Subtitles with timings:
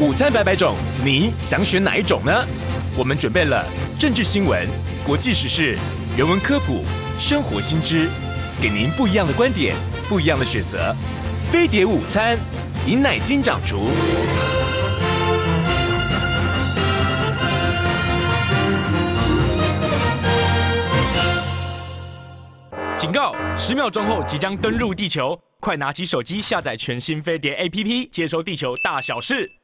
[0.00, 2.32] 午餐百百种，你想选哪一种呢？
[2.96, 3.62] 我们准备了
[3.98, 4.66] 政治新闻、
[5.04, 5.76] 国际时事、
[6.16, 6.82] 人文科普、
[7.18, 8.08] 生活新知，
[8.62, 9.76] 给您不一样的观点，
[10.08, 10.96] 不一样的选择。
[11.52, 12.38] 飞碟午餐，
[12.86, 13.90] 尹乃菁掌厨。
[22.96, 23.34] 警告！
[23.54, 29.59] 十秒钟后即将登陆地球，快拿起手机下载全新飞碟 APP，接收地球大小事。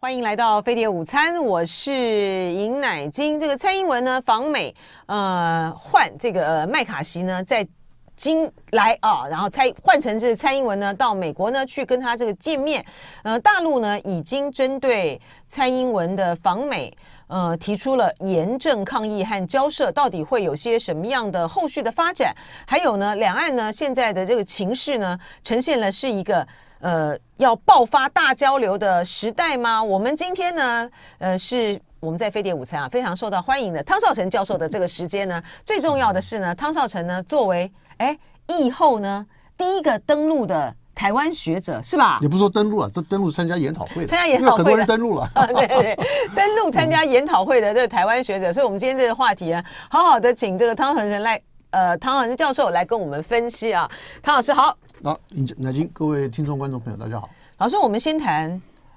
[0.00, 3.38] 欢迎来到飞碟午餐，我是尹乃金。
[3.40, 4.72] 这个蔡英文呢访美，
[5.06, 7.66] 呃，换这个麦卡锡呢在
[8.14, 12.84] 京来啊，然后蔡换成是蔡英文呢到美国呢去跟他这个见面。
[13.24, 16.96] 呃，大陆呢已经针对蔡英文的访美。
[17.26, 22.32] 呃，提出了严正抗议和交涉，到底会有些什么样的后续的发展？
[22.66, 26.46] 还有呢，两岸呢现在的这个情势呢，呈现了是一个
[26.80, 29.82] 呃要爆发大交流的时代吗？
[29.82, 39.26] 我们今天呢，呃，是我们在飞碟午餐啊非常受到欢迎的汤绍成教授的这个时间呢，最重要的是呢，汤绍成呢作为哎疫后呢
[39.56, 40.74] 第一个登陆的。
[40.98, 42.18] 台湾学者是吧？
[42.20, 45.30] 也不是说登陆了，这登陆参加研讨会的，参加研讨会的，很多人登陆了。
[45.54, 45.98] 对对对，
[46.34, 51.40] 登陆参加研讨会的这个台湾学者，所以我们今天这个话题啊，好好的请这个汤恒生来，
[51.70, 53.90] 呃，唐老师教授来跟我们分析啊。
[54.22, 55.16] 唐老师好，那，
[55.58, 57.28] 乃金，各位听众观众朋友大家好。
[57.58, 58.50] 老师，我们先谈，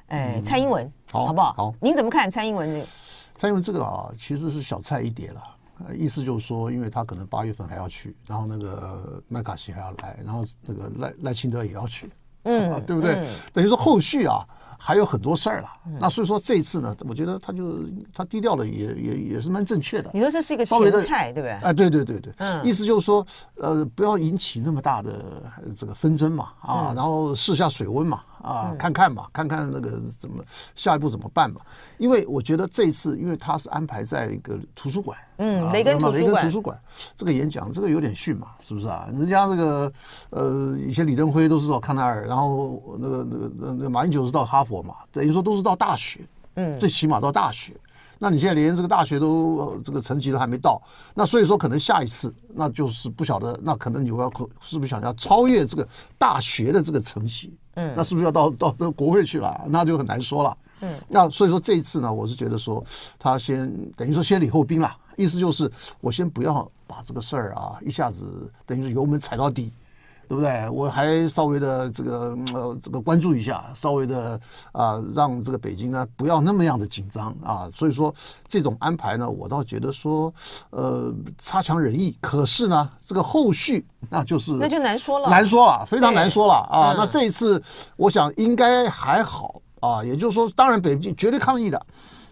[0.07, 1.53] 哎、呃，蔡英文，好，好不好？
[1.53, 2.85] 好，您怎么看蔡英文这个？
[3.35, 5.41] 蔡英文这个啊，其实是小菜一碟了。
[5.97, 12.09] 意思就是说，因为他可能八月份还要去，然后那个麦卡锡还要来，然后那个赖赖清德也要去。
[12.43, 13.15] 嗯，对不对？
[13.15, 14.45] 嗯、等于说后续啊
[14.77, 15.69] 还有很多事儿了。
[15.85, 17.79] 嗯、那所以说这一次呢，我觉得他就
[18.13, 20.09] 他低调了也也也是蛮正确的。
[20.13, 21.51] 你说这是一个前菜，对不对？
[21.61, 23.25] 哎，对对对对，嗯，意思就是说，
[23.55, 25.43] 呃，不要引起那么大的
[25.77, 28.21] 这个纷争嘛，啊，嗯、然后试下水温嘛。
[28.41, 30.43] 啊，嗯、看看吧，看看那个怎么
[30.75, 31.61] 下一步怎么办吧？
[31.97, 36.81] 因为我觉得这一次，因为他是安排在一个图书馆，嗯，雷根图书馆，雷根图书馆
[37.15, 39.07] 这个演讲，这个有点逊嘛，是不是啊？
[39.13, 39.93] 人家这个
[40.31, 46.21] 呃，以前李登辉都是到康奈尔，然后那个那个那个马英九是到哈佛嘛，等于说都是到大学，
[46.55, 47.73] 嗯，最起码到大学。
[48.23, 50.79] 那你现在连这个大学都这个成绩都还没到，
[51.15, 55.87] 那所以说可能下一次那就是不晓得，那可能你要是不是想要超越这个
[56.19, 57.51] 大学的这个成绩？
[57.75, 59.65] 嗯，那是不是要到到这国会去了？
[59.67, 60.57] 那就很难说了。
[60.81, 62.83] 嗯，那所以说这一次呢，我是觉得说
[63.19, 69.71] 他先等于说先礼后兵了，意思就是我先不要把这个事儿啊一下子等于是油门踩到底。
[70.31, 70.69] 对不对？
[70.69, 74.39] 我还稍微的这个呃这个关注一下，稍微的
[74.71, 77.69] 啊、呃、让这个北京呢不要那么样的紧张啊。
[77.75, 78.15] 所以说
[78.47, 80.33] 这种安排呢，我倒觉得说
[80.69, 82.17] 呃差强人意。
[82.21, 86.93] 可是呢，这个后续那就是那就难说了，难说了，非常难说了啊。
[86.95, 87.61] 那这一次
[87.97, 90.01] 我想应该还好啊。
[90.01, 91.85] 也就是说，当然北京绝对抗议的，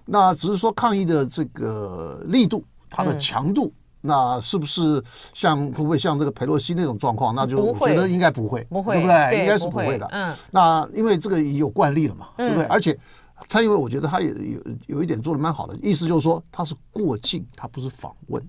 [0.05, 3.69] 那只是说抗议的这个力度，它的强度。
[4.01, 7.35] 嗯那是不是像会不会像这个佩洛西那种状况？
[7.35, 9.39] 那就我觉得应该不会，不会，对不对？
[9.39, 10.07] 应该是不会的。
[10.11, 12.63] 嗯，那因为这个已有惯例了嘛，对不对？
[12.65, 12.97] 而且
[13.47, 18.41] 蔡英文我觉得他也有有一点做的蛮好的，意思就是说他是过境，他不是访问。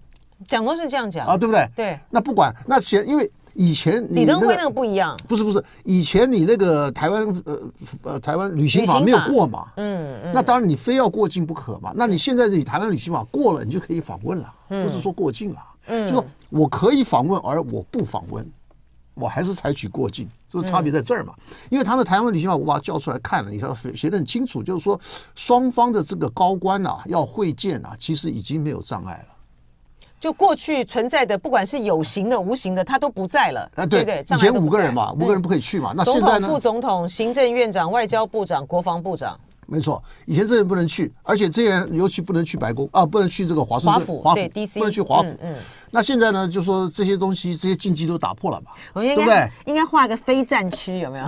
[0.46, 1.68] 讲都是这样讲啊，对不对？
[1.74, 1.98] 对。
[2.10, 7.60] 那不管那前，因为以前李登辉那个不一样，不是不是，以前你那个台湾呃
[8.04, 11.92] 呃台湾旅行法没有过嘛，嗯嗯，那当然你非要过境不可嘛。
[11.94, 14.50] 那你现在你台湾旅行法过了，你就可以访问了。
[14.68, 18.50] 不是说过境了，嗯，就说我可以访问，而我不访问，
[19.12, 21.34] 我还是采取过境，是不是差别在这儿嘛？
[21.68, 24.98] 因为他的台湾旅行法，我把它叫出来看了，你看写的很清楚，就是说
[25.34, 29.34] 双方的这个高官呐要会见啊，其实已经没有障碍了。
[30.20, 33.68] 就过去存在的，不管是有形的、无形的，他都不在了。
[33.74, 36.46] 啊，对对，以前五个人嘛，五个人不可以去嘛，那现在呢？
[36.46, 39.38] 副总统、行政院长、外交部长、国防部长。
[39.70, 45.28] 没错，以前这些人不能去，而且这些人尤其不能去白宫啊，不能去这个华盛顿，华府，，DC，不能去华府。
[45.28, 45.54] 嗯，嗯，
[45.92, 49.48] 那现在呢，就说这些东西，这些禁忌都打破了嘛，对不对？
[49.66, 51.26] 应该画个非战区，有没有？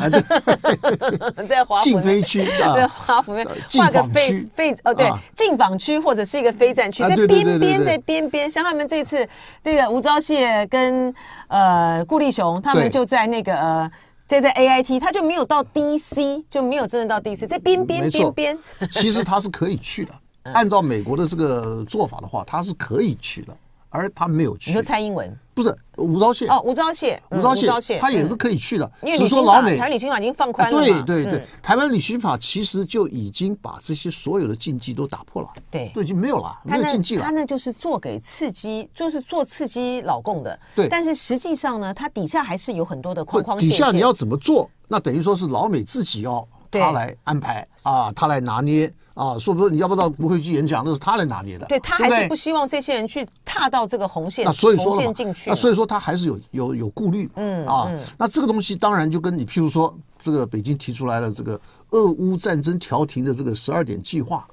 [1.47, 3.47] 在华府禁飞区啊，在华府面
[3.78, 8.50] 画个非非哦，对，禁访区或者是一个非战区，在边边，在边边。
[8.50, 9.28] 像他们这次
[9.62, 11.15] 这个吴钊燮跟
[11.47, 13.91] 呃顾立雄，他们就在那个呃。
[14.32, 18.58] 现在 A I T，他就没有到 D C，就没有真的到 D C，在边边边边。
[18.90, 20.14] 其实他是可以去的，
[20.44, 23.54] 按照美国的这个做法的话，他是可以去的，
[23.92, 24.71] 而他没有去。
[24.71, 25.39] 你说蔡英文？
[25.54, 25.68] 不是
[25.98, 28.91] 吴钊燮哦，吴钊燮，吴钊燮，他也是可以去的。
[29.03, 30.80] 只是说老美台湾旅行法已经放宽了。
[30.80, 35.48] 对对对，台湾旅行法其实就已经把这些所有的禁忌都打破了。
[35.71, 37.22] 对，都已经没有了，没有禁忌了。
[37.22, 40.59] 他那就是做给刺激，就是做刺激老共的。
[40.74, 43.59] 对，但是实际上呢，他底下还是有很多的框框。
[43.59, 44.71] 底下你要怎么做？
[44.89, 46.48] 那等于说是老美自己要
[46.80, 51.66] 他来安排啊，他来拿捏啊，说不说你要不到国会去演讲，那是他来拿捏的。
[51.66, 61.60] 对，他还是不希望这些人去踏到这个红线，那所以说红线进去，那所以说他还是有有有顾虑，嗯啊，嗯那这个东西当然就跟你譬如说这个北京提出来了这个
[61.91, 64.47] 俄乌战争调停的这个十二点计划，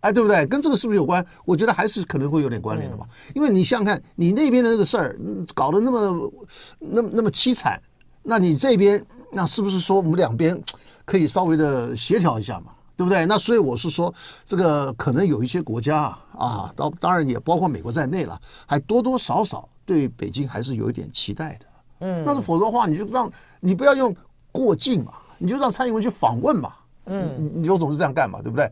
[0.00, 0.46] 哎，对不对？
[0.46, 1.24] 跟这个是不是有关？
[1.44, 5.18] 我觉得还是可能会有点关联的吧，嗯、因为你想想看，你那边的那个事儿
[5.54, 6.32] 搞得那么
[6.78, 7.80] 那么那么凄惨，
[8.22, 9.04] 那你这边。
[9.32, 10.60] 那是不是说我们两边
[11.04, 12.72] 可以稍微的协调一下嘛？
[12.96, 13.24] 对不对？
[13.26, 14.12] 那所以我是说，
[14.44, 18.36] 这个可能有一些国家啊，啊当当然也包括美国在内了，
[18.66, 21.66] 还多多少少对北京还是有一点期待的。
[22.00, 23.30] 嗯，但是否则的话，你就让
[23.60, 24.12] 你不要用
[24.50, 26.72] 过境嘛，你就让蔡英文去访问嘛。
[27.06, 28.68] 嗯，你有种是这样干嘛，对不对？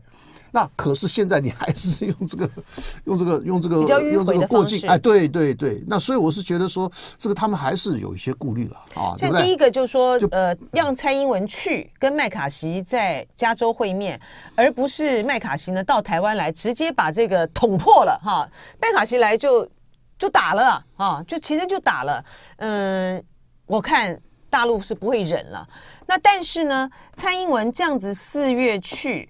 [0.51, 2.49] 那可是现在你还是用这个，
[3.05, 5.83] 用这个，用这个，用这个过境，哎，对对对。
[5.87, 9.15] 那所以我是觉得说，这个他们还是有一些顾虑了啊。
[9.17, 14.19] 像第一个就是说，呃，让蔡英文去跟麦卡锡在加州会面，
[14.55, 18.49] 而不是麦卡锡呢到台湾来直接把这个捅破了哈。
[18.81, 19.69] 麦卡锡来就
[20.17, 22.23] 就打了啊，就其实就打了。
[22.57, 23.23] 嗯，
[23.65, 24.19] 我看
[24.49, 25.67] 大陆是不会忍了。
[26.07, 29.29] 那但是呢，蔡英文这样子四月去。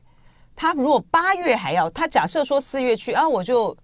[0.58, 3.78] 他如果八月还要，他假设说四月去啊，我就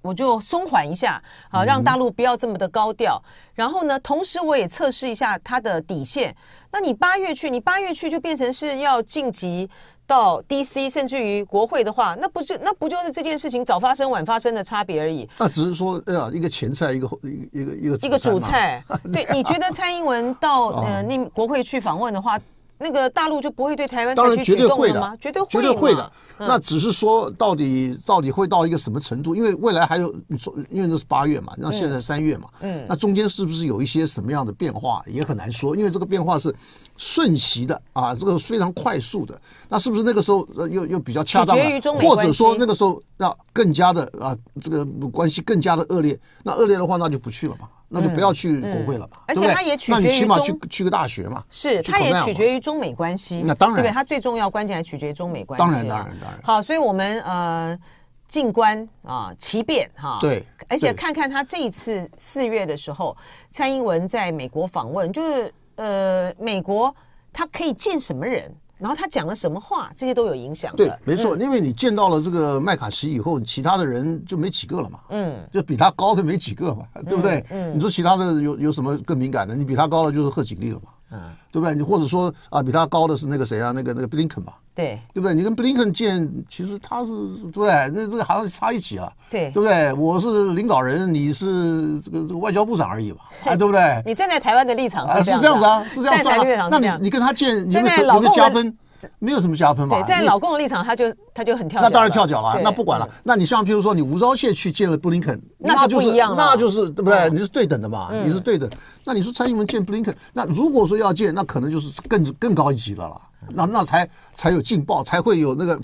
[0.00, 1.20] 我就松缓一下
[1.50, 3.20] 啊，让大陆不要这么的高调。
[3.52, 6.34] 然后呢，同时我也测试一下他的底线。
[6.70, 9.68] 那你八月去，你八月去就变成是要晋级
[10.06, 15.28] 到 DC，甚至于国会的话，那不是那不就是这件事情早发生晚发生的差别而已？
[15.38, 17.08] 那只是说，哎呀，一个前菜，一个
[17.52, 18.80] 一个一个一个主菜。
[19.12, 22.38] 对，你觉得蔡英文到呃那国会去访问的话？
[22.78, 25.16] 那个大陆就不会对台湾采取举动了吗？
[25.20, 26.10] 绝对会的，绝对会的。
[26.38, 29.34] 那只是说，到底到底会到一个什么程度？
[29.34, 35.76] 因为未来还有你说，因为这是八月嘛，那现在三月嘛，嗯，那中间是不是有一些什么样的变化也很难说。
[35.76, 36.54] 因为这个变化是
[36.96, 39.40] 瞬息的啊，这个非常快速的。
[39.68, 41.56] 那是不是那个时候又又比较恰当？
[42.00, 46.18] 或者说那个时候要更加的啊，这个关系更加的恶劣？
[46.42, 47.68] 那恶劣的话，那就不去了嘛。
[47.94, 51.42] 那就不要去国会了吧，而且他也取决于，那你起码去去个大学嘛。
[51.48, 53.42] 是，他也取决于中美关系。
[53.46, 55.64] 那当然，对，他最重要关键还取决于中美关系。
[55.64, 56.40] 当然，当然，当然。
[56.42, 57.78] 好，所以我们呃，
[58.26, 60.18] 静观啊，其变哈。
[60.20, 60.44] 对。
[60.68, 63.16] 而且看看他这一次四月的时候，
[63.50, 66.94] 蔡英文在美国访问，就是呃，美国
[67.32, 68.50] 他可以见什么人？
[68.84, 70.76] 然后他讲了什么话，这些都有影响。
[70.76, 74.98] 对，没错，因为你见到了这个麦卡锡以后，其他的人就没几个了嘛。
[75.08, 77.42] 嗯，就比他高的没几个嘛，对不对？
[77.48, 79.56] 嗯，你说其他的有有什么更敏感的？
[79.56, 80.90] 你比他高的就是贺锦丽了嘛。
[81.10, 81.20] 嗯，
[81.52, 81.74] 对不对？
[81.74, 83.72] 你或者说啊，比他高的是那个谁啊？
[83.72, 84.54] 那个那个布林肯吧。
[84.74, 85.34] 对，对不对？
[85.34, 87.72] 你跟布林肯见，其实他是对不对？
[87.94, 89.12] 那这个好像差一起啊。
[89.30, 89.92] 对，对不对？
[89.92, 94.02] 我是领导人，你是这个这个外交部长而已嘛， 哎，对不对？
[94.04, 96.68] 你站在台湾的立场是这样子啊，是这样算啊。
[96.70, 98.76] 那你你跟他见，你有没有加分？
[99.18, 100.00] 没有什么加分嘛。
[100.00, 101.80] 对，在老公的立场，他就他就很跳。
[101.80, 103.08] 那当然跳脚了，那不管了。
[103.22, 107.30] 那你像譬如说，你吴钊燮去见了布林肯，那就是那就是对不对？
[107.30, 108.70] 你是对等的嘛，你是对等。
[109.04, 113.20] 那你说蔡英文见布林肯，那如果说要见，那可能就是更更高一级了啦。
[113.50, 115.78] 那那才才有劲爆，才会有那个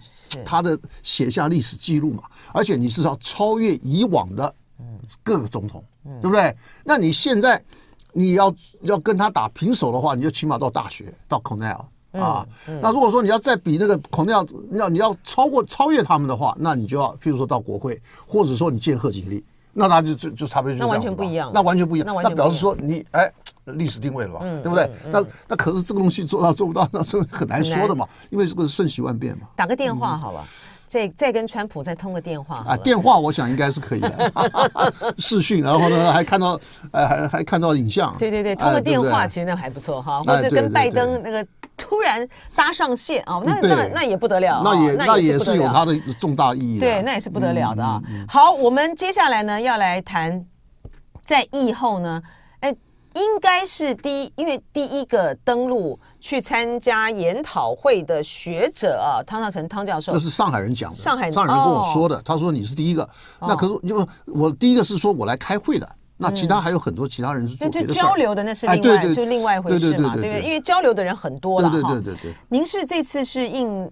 [0.44, 2.22] 他的写下历史记录嘛。
[2.54, 4.54] 而且你是要超越以往的
[5.22, 5.84] 各个总统，
[6.22, 6.56] 对不对？
[6.84, 7.62] 那你现在
[8.14, 12.46] 你要要跟他打平手的话，你就起码到大学到 Cornell 啊。
[12.80, 20.78] 那如果说你要再比那个 Cornell，要你要超过超越他们的话，那你就要譬如说到国会，或者说你见贺锦丽，那他就就就差别就。
[20.80, 22.16] 那完全不一样，那完全不一样。
[22.22, 23.30] 那表示说你哎。
[23.74, 24.90] 历史定位了吧，对不对？
[25.12, 28.08] 那那可是这个东西做到做不到，那是很难说的嘛。
[28.30, 29.46] 因为这个瞬息万变嘛。
[29.54, 30.44] 打个电话好了，
[30.88, 32.76] 再再跟川普再通个电话啊。
[32.78, 34.32] 电话我想应该是可以的，
[35.18, 36.58] 视讯，然后呢还看到，
[36.90, 38.12] 呃还还看到影像。
[38.18, 41.46] 对对对，通个电话其实那还不错哈，或者跟拜登那个
[41.80, 46.78] 突然搭上线啊，那那那也不得了，那也那也是有它的重大意义。
[46.78, 48.00] 对，那也是不得了的啊。
[48.28, 50.44] 好，我们接下来呢要来谈
[51.24, 52.22] 在疫后呢。
[52.60, 52.76] 哎
[53.14, 60.96] 应该是第一，因为第一个登陆去参加研讨会的学者啊，汤绍成汤教授，那是上海人讲的。
[60.96, 63.08] 上海上海人跟我说的，他说你是第一个。
[63.40, 65.88] 那可是就我第一个是说我来开会的，
[66.20, 70.42] 那其他还有很多其他人是做交流的那是另外就另外一回事嘛，对不对？
[70.42, 71.72] 因为交流的人很多了哈。
[71.72, 72.34] 对对对对。
[72.48, 73.90] 您是这次是应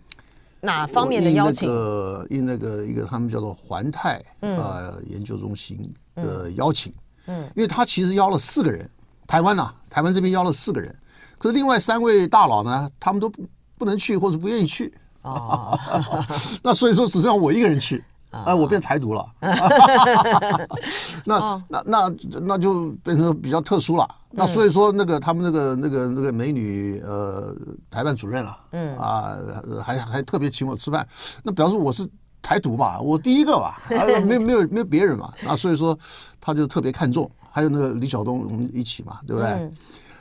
[0.60, 1.68] 哪方面的邀请？
[1.68, 6.92] 应那个应那个一个他们叫做环泰呃研究中心的邀请。
[7.26, 8.88] 嗯，因为他其实邀了四个人。
[9.26, 10.94] 台湾呐、啊，台湾这边邀了四个人，
[11.36, 13.42] 可是另外三位大佬呢，他们都不
[13.76, 14.92] 不能去或者不愿意去。
[15.20, 15.78] 哦，
[16.62, 18.02] 那所以说只剩下我一个人去。
[18.30, 19.26] 哎，我变台独了，
[21.24, 24.06] 那那那那就变成比较特殊了。
[24.30, 27.54] 那所以说，那个他们那个那个那个美女呃
[27.90, 28.94] 台办主任了，嗯。
[28.98, 29.36] 啊，
[29.82, 31.06] 还还特别请我吃饭，
[31.42, 32.06] 那表示我是
[32.42, 33.74] 台独嘛，我第一个嘛，
[34.26, 35.98] 没有没有没有别人嘛，那所以说
[36.40, 39.70] 他就特别看重，还有那个李晓东我们一起嘛，对不对？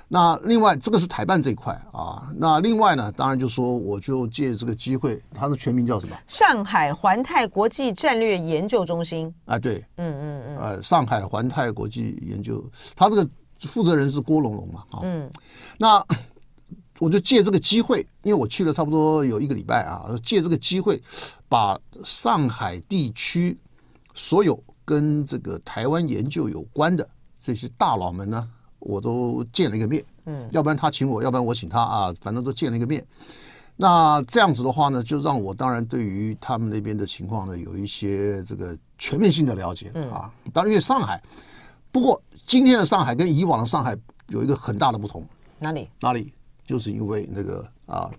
[0.10, 2.32] 那另外，这个是台办这一块啊。
[2.38, 6.18] 那另外呢，当然就说，我就借这个机会，它的全名叫什么？
[6.28, 9.34] 上海环泰国际战略研究中心。
[9.44, 12.64] 啊，对，嗯嗯嗯，呃，上海环泰国际研究，
[12.96, 13.30] 他这个
[13.62, 15.30] 负责人是郭龙龙嘛，啊，嗯，
[15.78, 16.02] 那
[17.00, 21.02] 我就借这个机会，因为我去了差不多有一个礼拜啊，借这个机会，
[21.50, 23.58] 把上海地区
[24.16, 27.06] 所有跟这个台湾研究有关的
[27.38, 28.50] 这些大佬们呢。
[28.80, 33.06] 我都见了一个面，嗯，要不然他请我，要不然我请他啊，反正都见了一个面。
[33.76, 40.34] 那这样子的话呢，就让我当然对于他们那边的情况呢，有一些这个全面性的了解啊。
[40.52, 41.22] 当然，因为上海，
[41.92, 43.96] 不过今天的上海跟以往的上海
[44.30, 45.24] 有一个很大的不同，
[45.60, 45.88] 哪里？
[46.00, 46.34] 哪里？
[46.66, 48.10] 就是因为那个啊，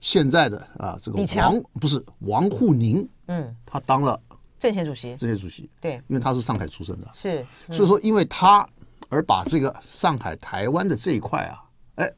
[0.00, 4.20] 现在的啊这个王不是王沪宁，嗯，他当了
[4.58, 8.68] 政协主席，政协主席，对，因为他是上海出生的，是，所以说因为他。
[9.08, 11.56] 而把这个上海、台湾的这一块啊，
[11.94, 12.12] 哎，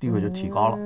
[0.00, 0.76] 地位就提高了，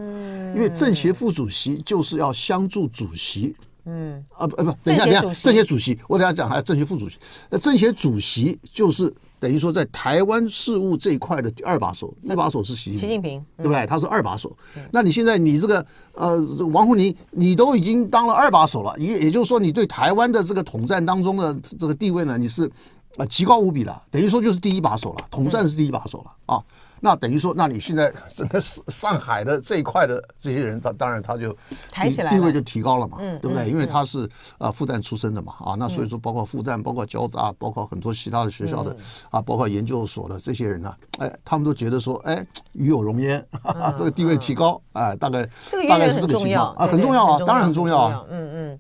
[0.55, 3.57] 因为政协副主席就是要相助主席，
[3.87, 7.17] 嗯，啊不，不，等一下，等一下，政协主席，我等下讲还有政协副主席，
[7.49, 13.87] 那政协主席就是等于说在台湾事务这一块的第二把手，一把手是习习近平，对不对？
[13.87, 14.55] 他是二把手。
[14.93, 16.39] 那你现在你这个呃
[16.73, 22.71] 王沪宁，你都已经当了二把手了，也也就是说你对台湾的这个统战当中的这个地位呢，你是。
[23.17, 26.63] 啊，极高无比了，等于说就是第一把手了，统战是第一把手了啊。
[26.99, 31.55] 那等于说，那你现在整个上海的这一块的这些人，他当然他就
[31.91, 33.69] 抬起来地位就提高了嘛，对不对？
[33.69, 38.97] 因为他是啊复旦出身的嘛啊，那所以说包括复旦，包括交大，包括很多其他的学校的
[39.31, 43.47] 啊，包括研究所的这些人呢，哎，他们都觉得说，哎，与有荣焉，
[43.97, 45.47] 这个地位提高，哎，大概
[45.87, 48.79] 大概是这个情况啊，很重要啊，当然很重要啊，嗯嗯。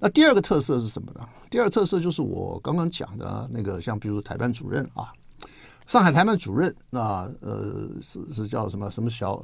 [0.00, 1.20] 那第二个特色是什么呢？
[1.50, 5.12] 第二个特色就是我刚刚讲的那个，像比如说台办主任啊，
[5.86, 9.42] 上海台办主任，那呃是是叫什么什么小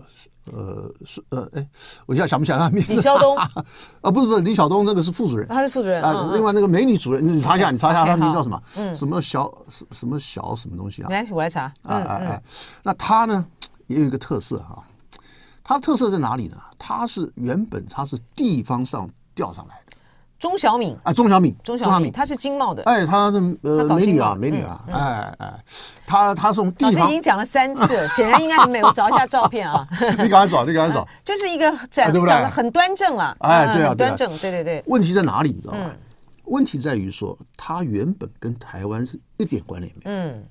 [0.53, 1.69] 呃是呃哎，
[2.07, 2.95] 我一下想不起来他名字。
[2.95, 3.35] 李晓东
[4.01, 6.31] 啊，不是不是李晓东，那个是副主任，他是副主任啊。
[6.33, 8.63] 另外那个美女主任，你查一下，你查一下他名叫什么？
[8.77, 11.09] 嗯，什么小什什么小什么东西啊？
[11.11, 11.65] 来，我来查。
[11.83, 12.43] 啊啊啊！
[12.85, 13.45] 那他呢
[13.89, 14.85] 也有一个特色哈，
[15.65, 16.57] 他特色在哪里呢？
[16.79, 19.75] 他是原本他是地方上调上来。
[20.39, 25.65] 钟小敏啊，钟小敏，钟小敏，她是经贸的，哎，她是呃美女啊，美女啊，哎哎，
[26.07, 28.83] 她她是从地方，已经讲了三次， 显然应该很美。
[28.83, 29.87] 我找一下照片啊，
[30.23, 34.83] 你赶快找，你赶快找， 就是一个长长得很端正了，哎，对啊，端正，对对对。
[34.87, 35.51] 问题在哪里？
[35.51, 35.91] 你知道吗？
[36.45, 40.17] 问题在于说，她原本跟台湾是一点关联没有。
[40.17, 40.45] 嗯，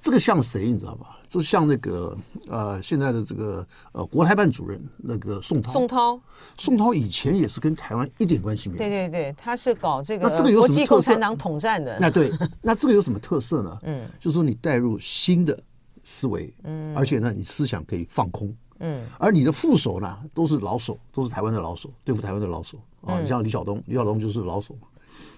[0.00, 0.66] 这个像谁？
[0.68, 1.16] 你知道吧？
[1.30, 2.18] 这像那个
[2.48, 5.72] 呃，现在的这个呃，国台办主任那个宋涛。
[5.72, 6.20] 宋涛，
[6.58, 8.78] 宋涛以前也是跟台湾一点关系没有。
[8.78, 10.86] 对对对，他是搞这个那这个有什么？
[10.88, 11.96] 共产党统战的。
[12.00, 13.78] 那对，那这个有什么特色呢？
[13.86, 15.56] 嗯，就是说你带入新的
[16.02, 23.20] 思维，嗯，而且呢，你思想可以放空，嗯，而你的副手呢，都是老手，都是台湾的老手，对付台湾的老手啊。
[23.20, 24.88] 你像李晓东，李晓东就是老手嘛，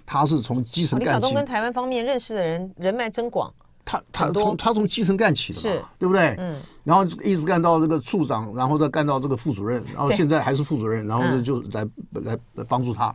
[0.06, 1.14] 他是从基层干起。
[1.16, 3.52] 李晓东跟台湾方面认识的人人脉真广。
[3.84, 6.34] 他他从他从基层干起的嘛，对不对？
[6.38, 13.14] 嗯，然后一直干到这个处长，然后再干到这个副主任，然后现在还是副主任，然后就就来来来帮助他。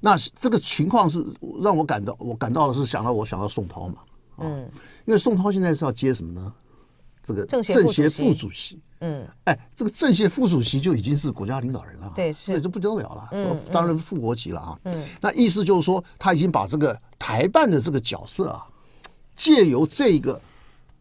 [0.00, 1.24] 那这个情况是
[1.60, 3.96] 让我感到，我感到的是想到我想到宋涛嘛，
[4.38, 4.68] 嗯，
[5.04, 6.52] 因为宋涛现在是要接什么呢？
[7.22, 18.66] 这个政协副主席，嗯，哎，这个政协副主席就已经是国家领导人了，对，所以就不得了了，嗯，当然副国级了啊，嗯，那意思就是说他已经把这个台办的这个角色啊。
[19.34, 20.40] 借由这个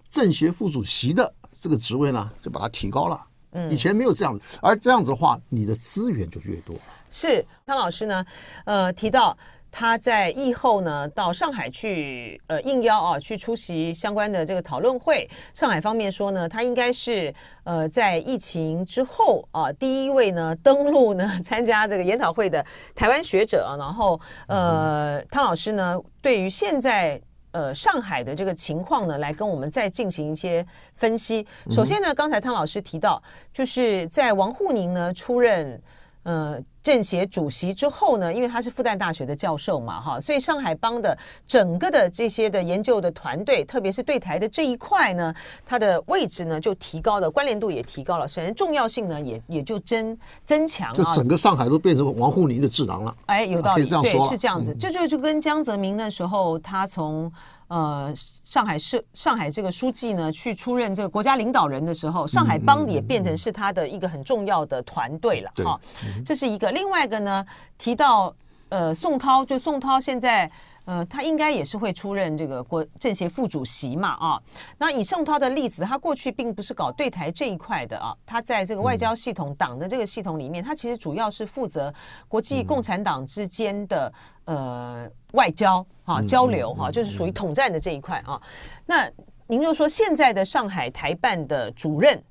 [0.10, 3.22] 政协副主席的这个职位呢，就把它提高了。
[3.54, 6.76] 嗯，以前没有这样子，而这样子的话，你的资源就越多。
[7.10, 8.26] 是汤老师呢，
[8.64, 9.38] 呃，提到
[9.70, 15.30] 他在疫后呢到上海去，呃，应邀啊去出席相关的这个讨论会。
[15.54, 17.34] 上海方面说呢，他应该是
[17.66, 23.76] 呃在疫情之后啊第一位呢登陆呢参加这个研讨会的台湾学者啊。
[23.78, 27.22] 然后呃，汤老师呢对于现在。
[27.52, 31.46] 呃，上海的这个情况呢，来跟我们再进行一些分析。
[31.70, 33.22] 首先呢，刚才汤老师提到，
[33.54, 35.82] 就是在王沪宁呢出任
[36.24, 45.34] 呃，政协主席之后呢，因为他是复旦大学的教授嘛，哈，所以上海帮的整个的这些的研究的团队，特别是对台的这一块呢，
[45.66, 53.16] 它的位置呢就提高了，关联度也提高了，显然重要性呢也也就增增强，就整个上海都变成王沪宁的智囊了。
[53.28, 57.32] 哎，有道理，对，是这样子，这就就跟江泽民那时候他从。
[57.68, 65.50] 呃，上海市上海这个书记呢，去出任这个国家领导人的时候，上海帮也变成是他的一个很重要的团队了。
[65.64, 65.80] 哈、
[66.26, 66.70] 这是一个。
[66.72, 67.46] 另外一个呢，
[67.78, 68.34] 提到
[68.70, 70.50] 呃宋涛，就宋涛现在
[70.86, 74.42] 呃，他应该也是会出任这个国政协副主席嘛啊。
[74.78, 81.94] 那以宋涛的例子，他过去并不是搞对台这一块的啊，他在这个外交系统、党的这个系统里面，他其实主要是负责
[82.28, 84.12] 国际共产党之间的。
[84.46, 88.42] 呃，外交啊，交流哈、啊，就是属于统战的这一块啊。
[88.86, 89.10] 那
[89.48, 92.22] 您就说现在的上海台办的主任，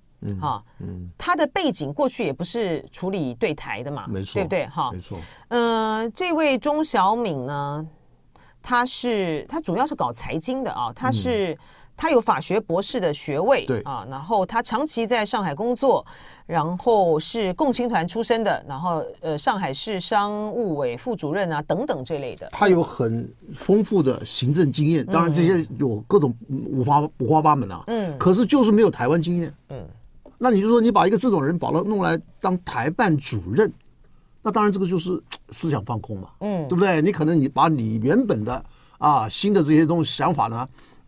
[0.40, 4.66] 哈，嗯，他的背景过去也不是处理对台的嘛，没错，对不对？
[4.66, 5.18] 哈，没错。
[5.48, 7.86] 嗯，这位钟小敏呢，
[8.62, 11.56] 他是他主要是搞财经的啊，他是。
[11.96, 16.02] 他有法学博士的学位，对啊，然后他长期在上海工作，
[16.46, 22.48] 然后是共青团出身的，然后呃，上海市商务委副主任啊等等这类的。
[22.52, 29.86] 他有很丰富的行政经验，当然这些有各种五花五花八门啊，嗯，可是就是没有台湾经验，嗯，
[30.42, 33.70] 那你就说你把一个这种人把他弄来当台办主任，
[34.42, 37.02] 那当然这个就是思想放空嘛，嗯，对不对？
[37.02, 38.64] 你可能你把你原本的
[38.96, 40.66] 啊新的这些东西想法呢。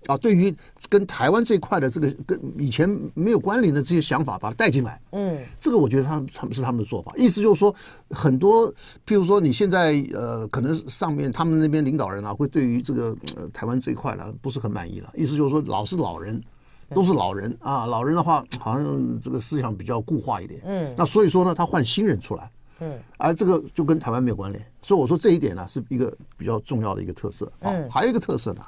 [0.09, 0.53] 啊，对于
[0.89, 7.73] 跟台湾这块的这个跟以前没有关联的这些想法，把它带进来，嗯，这个我觉得他们他们是他们的做法，意思就是说，
[8.11, 8.69] 很多
[9.07, 16.43] 譬如说你现在呃，可能上面他们那边领导人啊，会对于这个呃台湾这一块呢不是很满意了，意思就是说老是老人，
[16.91, 27.51] 都是老人啊，老人的话好像这个思想比较固化一点，嗯，那所以说呢，他换新人出来，嗯，而这个就跟台湾没有关联，所以我说这一点呢是一个比较重要的一个特色。
[27.61, 28.63] 啊，还有一个特色呢。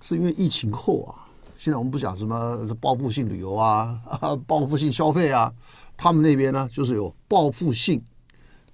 [0.00, 1.24] 是因为疫情后啊，
[1.56, 5.50] 现在我们不讲什么报复性旅游啊，啊， 报复性消费啊，
[5.96, 8.04] 他们那边呢就是有报复性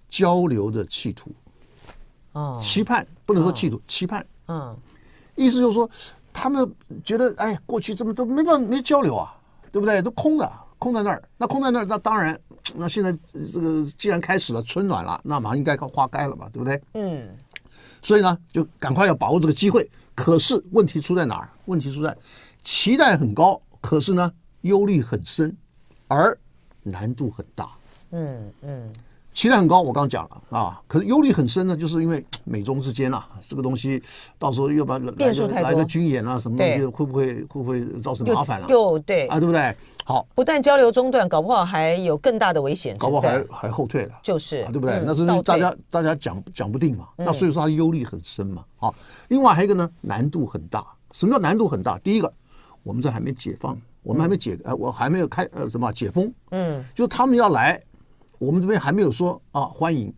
[0.08, 1.30] 交流的企图，
[2.32, 4.76] 哦，期盼不能说企图，哦、期盼，嗯，
[5.36, 5.88] 意思就是说
[6.32, 6.70] 他们
[7.04, 9.34] 觉得哎，过去这么都没办法没交流啊，
[9.70, 10.00] 对不对？
[10.00, 12.38] 都空的，空在那儿，那空在那儿，那当然，
[12.74, 13.12] 那现在
[13.52, 16.80] 这个既然开始了春暖了，那马上应该花开了嘛，对不对？
[16.94, 17.28] 嗯，
[18.02, 19.88] 所以呢，就赶快要把握这个机会。
[20.14, 21.48] 可是问题出在哪儿？
[21.66, 22.16] 问题出在
[22.62, 24.30] 期待很高，可是呢
[24.62, 25.56] 忧虑很深，
[26.08, 26.36] 而
[26.82, 27.70] 难度很大。
[28.10, 28.92] 嗯嗯。
[29.32, 34.02] 期待很高，我刚刚讲了啊，可是忧虑很深呢，就是因为美中之间啊，这个东西
[34.38, 38.66] 到时候又把来个来个军演啊，什么东西会不会会不会造成麻烦啊？
[38.68, 39.74] 又对啊，对不对？
[40.04, 45.00] 好，不但交流中断，搞不好还有更大的危险，搞不好还还后退了，就是啊，对不对？
[45.06, 48.64] 那是大家大家讲讲不定嘛，那所以说他忧虑很深嘛。
[48.76, 48.92] 好，
[49.28, 50.84] 另外还有一个呢，难度很大。
[51.12, 51.98] 什么叫难度很大？
[52.00, 52.32] 第一个，
[52.82, 57.80] 我们这还没解放，我们还没解，呃，我还没有开呃什么解封，嗯，就他们要来。
[58.40, 60.12] 我们这边还没有说啊，欢迎。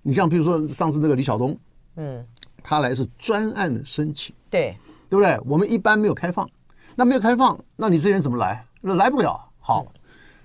[0.00, 1.54] 你，像比如说上次那个李晓东，
[1.96, 2.26] 嗯，
[2.62, 4.74] 他来是专案的申请，对，
[5.10, 5.38] 对不对？
[5.44, 6.48] 我们一般没有开放，
[6.94, 8.64] 那没有开放，那你这些人怎么来？
[8.80, 9.38] 那来不了。
[9.58, 10.00] 好，嗯、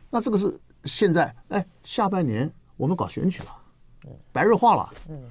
[0.09, 3.55] 那这个是现在，哎，下半年我们搞选举了，
[4.33, 5.23] 白热化了，嗯，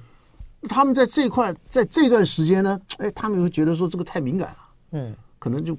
[0.67, 4.57] 他们在这一块，在这段时间呢，哎，他们会觉得说这个太敏感了，
[4.93, 5.77] 嗯，可能就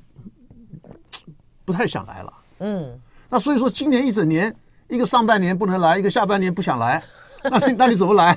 [1.65, 4.55] 不太想来了，嗯，那所以说今年一整年。
[4.93, 7.03] 一个上半年不能来，一个下半年不想来，
[7.43, 8.37] 那你那你怎么来？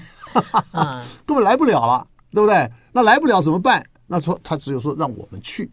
[1.27, 2.71] 根本来不了了，对不对？
[2.93, 3.85] 那来不了怎么办？
[4.07, 5.69] 那说他只有说让我们去，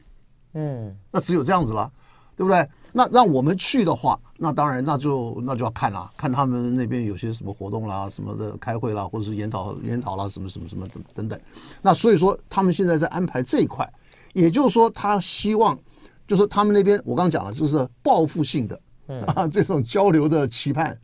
[0.55, 1.89] 嗯，那只有这样子了，
[2.35, 2.69] 对不对？
[2.93, 11.41] 那让我们去的话，那当然那就那就要看了，看他们那边有些什么活动啦，什么的开会啦，或者是研讨研讨啦，什么什么什么等等等。
[11.81, 13.89] 那所以说他们现在在安排这一块，
[14.33, 15.79] 也就是说他希望，
[16.27, 18.77] 就是他们那边我刚刚讲了，就是报复性的。
[19.35, 20.99] 啊，这种交流的期盼，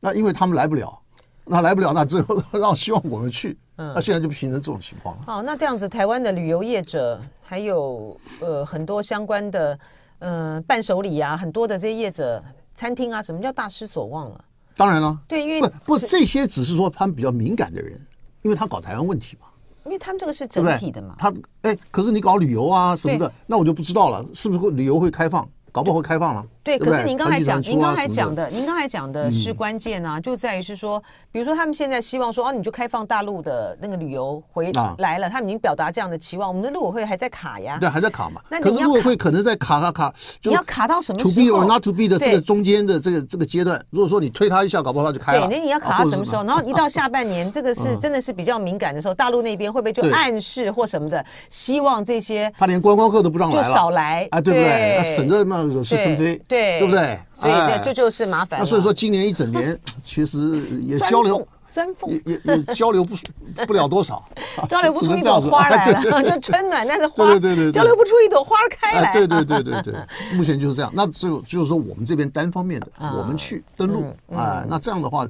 [0.00, 1.00] 那因为他们来不了，
[1.44, 5.22] 那来不了，那只有让希望我们去，那现在就不形成这种情况了。
[5.26, 9.78] 好，那这样子，台湾的旅游业者还有呃很多相关的
[10.18, 12.42] 呃伴手礼啊，很多的这些业者，
[12.74, 14.44] 餐厅啊，什么叫大失所望了？
[14.76, 17.98] 当然了，对，因为不不这些只是说他们比较敏感的人，
[18.42, 19.46] 因为他搞台湾问题嘛，
[19.84, 21.14] 因为他们这个是整体的嘛。
[21.18, 25.48] 他哎，可是你搞旅游啊什么的，那我就不知道了，是不是会旅游会开放？
[25.72, 26.44] 搞不好会开放了。
[26.66, 31.00] 对，可是您刚才讲，您刚才讲的，您刚才讲的是关键啊，就在于是说，
[31.30, 38.40] 比如说他们现在希望说，哦，你就开放大陆的那个旅游回啊来了，他们已经表达这样的期望，我们的陆委会还在卡呀，对，还在卡嘛。
[38.48, 46.42] 那你可是陆委会可能在卡卡卡，你要卡到什么 to 时 be or 候 not to be 的这个中间的这个这个阶段，如果说你推他一下，搞不好他就开了对。，那你要卡到什么时候？
[46.42, 57.18] 然后一到下半年，这个是真的是比较敏感的时候，大陆那边会不会就暗示或什么的，希望这些他连观光客都不让就来了，少来啊，对不对省着那惹是生非，对对对不对？
[57.34, 58.64] 所以哎这这就是麻烦了。
[58.64, 61.46] 那所以说今年一整年 其实也交流。
[61.68, 63.14] 钻缝也也也交流不
[63.66, 64.24] 不了多少，
[64.66, 69.10] 交流不出一朵花来哎对了，就春暖，但是花对对对交流不出一朵花开来。
[69.10, 69.94] 哎，对对对对对，
[70.32, 70.90] 目前就是这样。
[70.94, 75.26] 那就就是说我们这边单方面的，啊我们去登陆，嗯哎，那这样的话，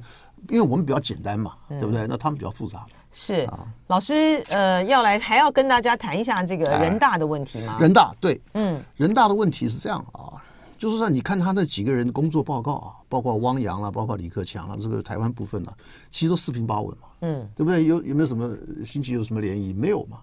[0.47, 2.05] 因为我们比较简单嘛，对不对？
[2.07, 2.85] 那他们比较复杂。
[3.11, 7.75] 是啊老师，呃，要来还要跟大家谈一下这个哎人大的问题吗？
[7.77, 10.31] 人大对，嗯，人大的问题是这样啊，
[10.77, 15.77] 就是说你看他那几个人的工作报告啊，包括汪洋啊，包括李克强啊，这个台湾部分呢、啊，
[16.09, 17.85] 其实都四平八稳嘛，嗯，对不对？
[17.85, 19.75] 有有没有什么新奇有什么涟漪？
[19.75, 20.21] 没有嘛？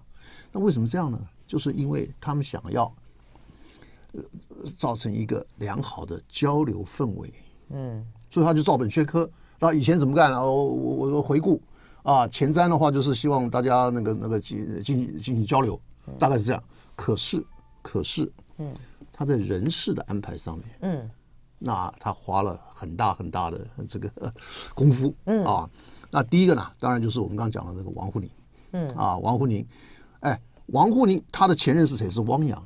[0.51, 1.19] 那为什么这样呢？
[1.45, 2.91] 就是因为他们想要，
[4.13, 4.23] 呃，
[4.77, 7.33] 造成一个良好的交流氛围，
[7.69, 9.29] 嗯，所以他就照本宣科。
[9.59, 10.41] 那以前怎么干呢？
[10.41, 11.61] 我我我回顾
[12.03, 15.79] 啊，前瞻的话就是希望大家那个那个进进进行交流，
[16.17, 16.63] 大概是这样。
[16.95, 17.45] 可是
[17.81, 18.73] 可是，嗯，
[19.17, 21.09] 他在人事的安排上面，嗯，
[21.57, 24.11] 那他花了很大很大的这个
[24.73, 25.41] 功夫，嗯。
[25.45, 25.69] 啊。
[26.11, 28.29] 那第一个呢，当然就是我们刚刚讲的这个王沪宁，
[28.73, 28.89] 嗯。
[28.89, 29.65] 啊，王沪宁，
[30.19, 32.11] 哎，王沪宁他的前任是谁？
[32.11, 32.61] 是汪洋。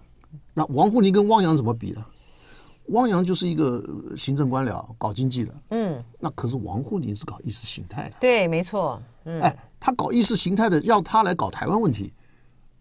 [0.55, 2.03] 那王沪宁跟汪洋怎么比呢？
[2.87, 3.83] 汪洋就是一个
[4.17, 12.11] 行政官僚，搞经济的，嗯，那可是王沪宁是搞意识形态的，对，没错，嗯，哎，他搞意识形态的，要他来搞台湾问题，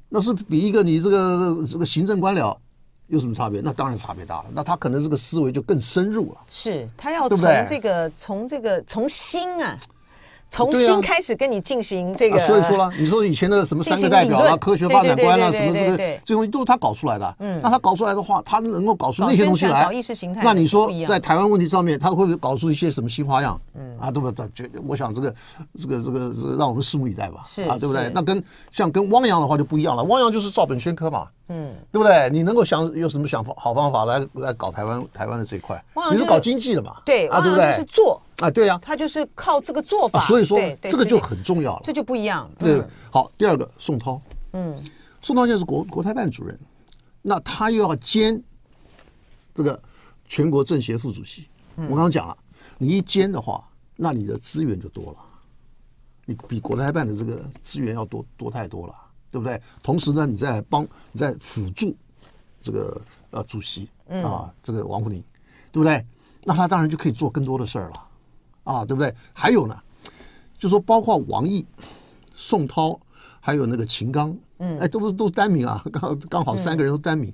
[0.08, 2.56] 那是比一个你这个这个行政官僚
[3.08, 3.60] 有什么差别？
[3.60, 4.46] 那当然差别大了。
[4.52, 6.40] 那他可能这个思维就更深入了。
[6.48, 9.78] 是他要从这个从这个从心啊，
[10.50, 17.36] 从对啊心开始跟你进行这个，啊，所以说啦，你说以前的什么三个代表啦、科学发展观啦，什么这个这东西都是他搞出来的。
[17.40, 23.60] 嗯，那他搞出来的话，他能够搞出那些东西来，搞意识形态那你说在台湾问题上面，他会不会搞出一些什么新花样？
[23.74, 24.48] 嗯啊，对不对？
[24.54, 25.34] 这，我想这个
[25.76, 27.42] 这个这个这个让我们拭目以待吧。
[27.44, 28.10] 是啊，对不对？
[28.14, 31.26] 那跟像跟汪洋的话就不一样了，汪洋就是照本宣科嘛。
[31.50, 32.28] 嗯，对不对？
[32.30, 36.96] 你能够想有什么想法好方法来来搞台湾台湾的这一块你是搞经济的嘛？
[37.06, 37.84] 对，啊，对不对是？
[37.84, 38.78] 做，啊，对呀。
[38.82, 41.80] 他就是靠这个做法，啊，所以说对对这个就很重要了。
[41.84, 44.20] 这就不一样，对嗯，好，第二个宋涛，
[44.52, 44.80] 嗯，
[45.22, 46.58] 宋涛现在是国国台办主任，
[47.22, 48.42] 那他又要兼
[49.54, 49.80] 这个
[50.26, 51.48] 全国政协副主席。
[51.76, 52.36] 嗯我刚刚讲了，
[52.76, 55.18] 你一兼的话，那你的资源就多了，
[56.24, 58.94] 你比国台办的这个资源要多多太多了，
[59.30, 59.60] 对不对？
[59.80, 61.96] 同时呢，你在帮你在辅助
[62.60, 65.22] 这个呃主席啊，这个王沪宁，
[65.70, 66.04] 对不对？
[66.42, 68.07] 那他当然就可以做更多的事儿了，
[68.68, 69.12] 啊，对不对？
[69.32, 69.74] 还有呢，
[70.58, 71.66] 就说包括王毅、
[72.36, 73.00] 宋涛，
[73.40, 77.32] 还有那个秦刚，嗯，哎，都是都是单名啊，刚刚好三个人都单名，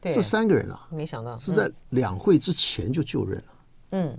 [0.00, 3.44] 对，这三个人啊没想到是在两会之前就就任了，
[3.90, 4.16] 嗯，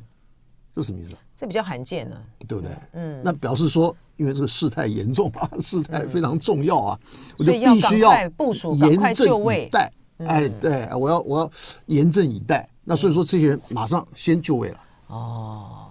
[0.73, 1.15] 这什么意思？
[1.35, 2.71] 这比较罕见呢，对不对？
[2.91, 6.99] 嗯，那表示说，因为这个事态严重啊，事态非常重要啊，
[7.37, 9.91] 我就必须要部署严阵以待。
[10.17, 11.51] 哎，对，我要我要
[11.87, 12.69] 严阵以待。
[12.85, 14.77] 那所以说，这些人马上先就位了。
[15.07, 15.82] 哦，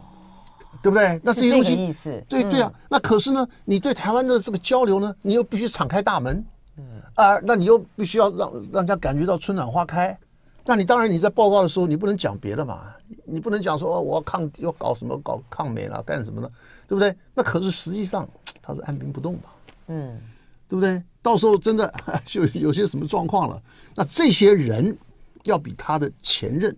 [0.83, 1.21] 对不对？
[1.23, 2.73] 那是这个些东西，意思，对对啊。
[2.91, 6.45] 那可是呢，你对台湾的这个交流呢，你又必须敞开大门，
[6.77, 10.19] 嗯啊，那你又必须要让让人家感觉到春暖花开。
[10.65, 12.93] 那你当然你在报告的时候，你不能讲别的嘛，
[13.25, 16.49] 你不能讲说哦，我要抗要搞什么搞抗美啦，干什么的，
[16.87, 17.15] 对不对？
[17.35, 18.29] 那可是实际上
[18.63, 19.43] 他是按兵不动嘛，
[19.89, 20.21] 嗯，
[20.69, 21.03] 对不对？
[21.21, 21.93] 到时候真的
[22.27, 23.61] 就有些什么状况了，
[23.95, 24.97] 那这些人
[25.45, 26.75] 要比他的前任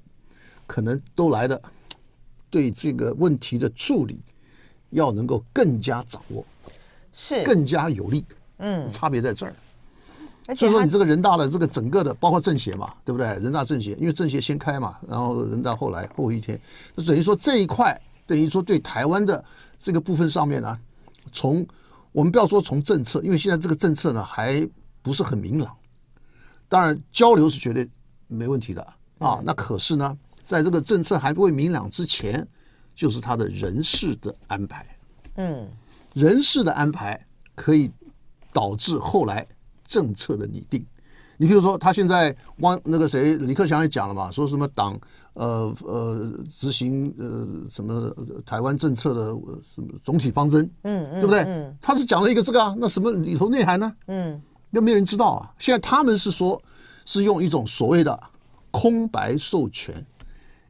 [0.66, 1.60] 可能都来的
[2.54, 4.16] 对这个问题的处理
[4.90, 6.46] 要能够更加掌握，
[7.12, 8.24] 是，更加有力。
[8.58, 9.52] 嗯，差别在这儿。
[10.54, 13.26] 所以说你这个人大的这个整个的，包括政协嘛，对不对？
[13.40, 16.56] 人大政协，因为政协先开嘛，然后人大后来后一天，
[16.96, 19.44] 就等于说这一块等于说对台湾的
[19.76, 20.78] 这个部分上面呢，
[21.32, 21.66] 从
[22.12, 24.64] 我们不要说从政策，因为现在这个政策呢还
[25.02, 25.74] 不是很明朗。
[26.68, 27.90] 当然交流是绝对
[28.28, 28.86] 没问题的
[29.18, 32.46] 啊，那可是呢，在这个政策还不会明朗之前，
[32.94, 34.86] 就是他的人事的安排。
[35.36, 35.66] 嗯，
[36.12, 37.20] 人事的安排
[37.56, 37.90] 可以
[38.52, 39.44] 导致后来
[39.84, 40.84] 政策的拟定。
[41.36, 44.96] 你比如说，他现在汪那个谁李克强也讲了嘛，说什么党
[45.32, 48.14] 呃呃执行呃什么
[48.46, 51.40] 台湾政策的呃什么总体方针，嗯嗯，对不对？
[51.40, 53.92] 嗯他是讲了一个这个啊，那什么里头内涵呢？
[54.06, 55.52] 嗯，那没人知道啊。
[55.58, 56.62] 现在他们是说，
[57.04, 58.16] 是用一种所谓的
[58.70, 60.06] 空白授权，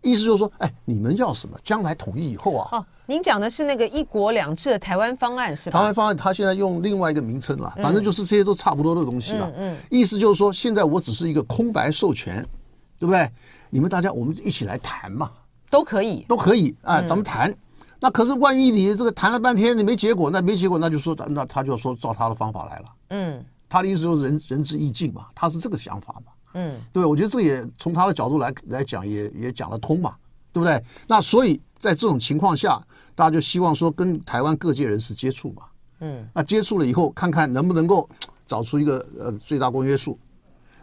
[0.04, 1.58] 意思就是说，哎，你们要什么？
[1.62, 2.68] 将来统一以后啊。
[2.78, 5.78] 哦，您讲的是那个一国两制的台湾方案是吧？
[5.78, 9.50] 台湾方案，他现在用另外一个名称了，反正就是这些都差不多的东西了。
[9.56, 12.46] 嗯，嗯意思就是说，现在我只是一个空白授权，
[12.98, 13.28] 对不对？
[13.70, 15.30] 你们大家我们一起来谈嘛，
[15.70, 17.50] 都可以，都可以啊，咱们谈。
[17.50, 17.56] 嗯、
[18.00, 22.84] 那可是万一你这个谈了半天你没结果，那没结果，那就说那他就说照他的方法来了。
[23.08, 26.32] 嗯，他的意思就是仁仁至义尽嘛，他是这个想法嘛。
[26.54, 30.16] 嗯，对，我觉得这也从他的角度来来讲，也也讲得通嘛，
[30.52, 30.82] 对不对？
[31.06, 32.80] 那所以在这种情况下，
[33.14, 35.64] 大家就希望说跟台湾各界人士接触嘛，
[36.00, 38.08] 嗯，那接触了以后，看看能不能够
[38.46, 40.18] 找出一个呃最大公约数，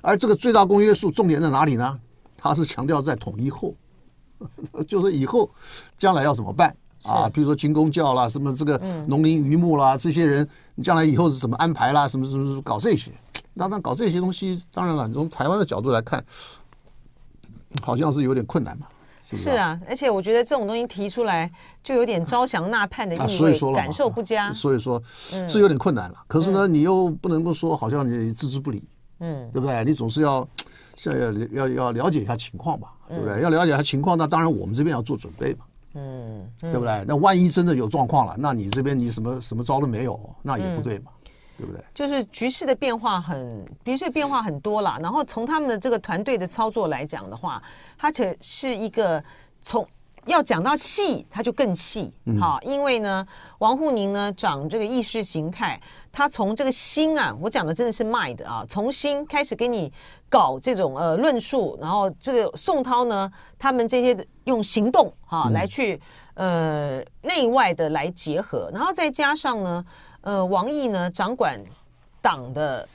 [0.01, 1.99] 而这个最大公约数重点在哪里呢？
[2.37, 3.75] 他是强调在统一后，
[4.87, 5.47] 就是以后
[5.95, 7.29] 将来要怎么办啊？
[7.29, 12.07] 比如说军工教啦，什么这个农林渔牧啦，这些人你将来以后是怎么安排啦？
[12.07, 13.11] 什么什么什么搞这些。
[13.53, 16.23] 那那搞这些东西，当然了，从台湾的角度来看，
[17.81, 18.87] 好像是有点困难嘛。
[19.21, 21.51] 是，是啊，而且我觉得这种东西提出来，
[21.83, 24.53] 就有点招降纳叛的意味，啊、所以说感受不佳。
[24.53, 25.01] 所以说，
[25.47, 26.15] 是有点困难了。
[26.17, 28.83] 嗯、可是呢，你又不能够说好像你置之不理，
[29.19, 29.83] 嗯，对不对？
[29.85, 30.47] 你总是要
[31.05, 33.35] 要要要要了解一下情况吧，对不对？
[33.35, 37.03] 嗯、要了解一下情况，那当然我们这边要做准备嘛，嗯，对不对？
[37.07, 41.11] 那万一真的有状况了，那你这边你什么什么招都没有，那也不对嘛。
[41.15, 41.17] 嗯
[41.57, 41.83] 对不对？
[41.93, 44.97] 就是局势的变化很，的确变化很多了。
[44.99, 47.61] 然后从他们的这个团队的操作来讲的话，
[47.99, 49.23] 它且是一个
[49.61, 49.87] 从
[50.25, 52.11] 要讲到细，它就更细。
[52.39, 53.25] 好，因为呢，
[53.59, 55.79] 王沪宁呢长这个意识形态，
[56.11, 59.91] 他从这个心啊，我讲的真的是 mind 啊，从心开始给你
[60.29, 65.99] 搞这种呃论述，然后这个宋涛呢，他们这些用行动哈、啊、来去
[66.35, 69.85] 呃内外的来结合，然后再加上呢。
[70.23, 71.59] 呃，王毅呢，掌管
[72.21, 72.87] 党的，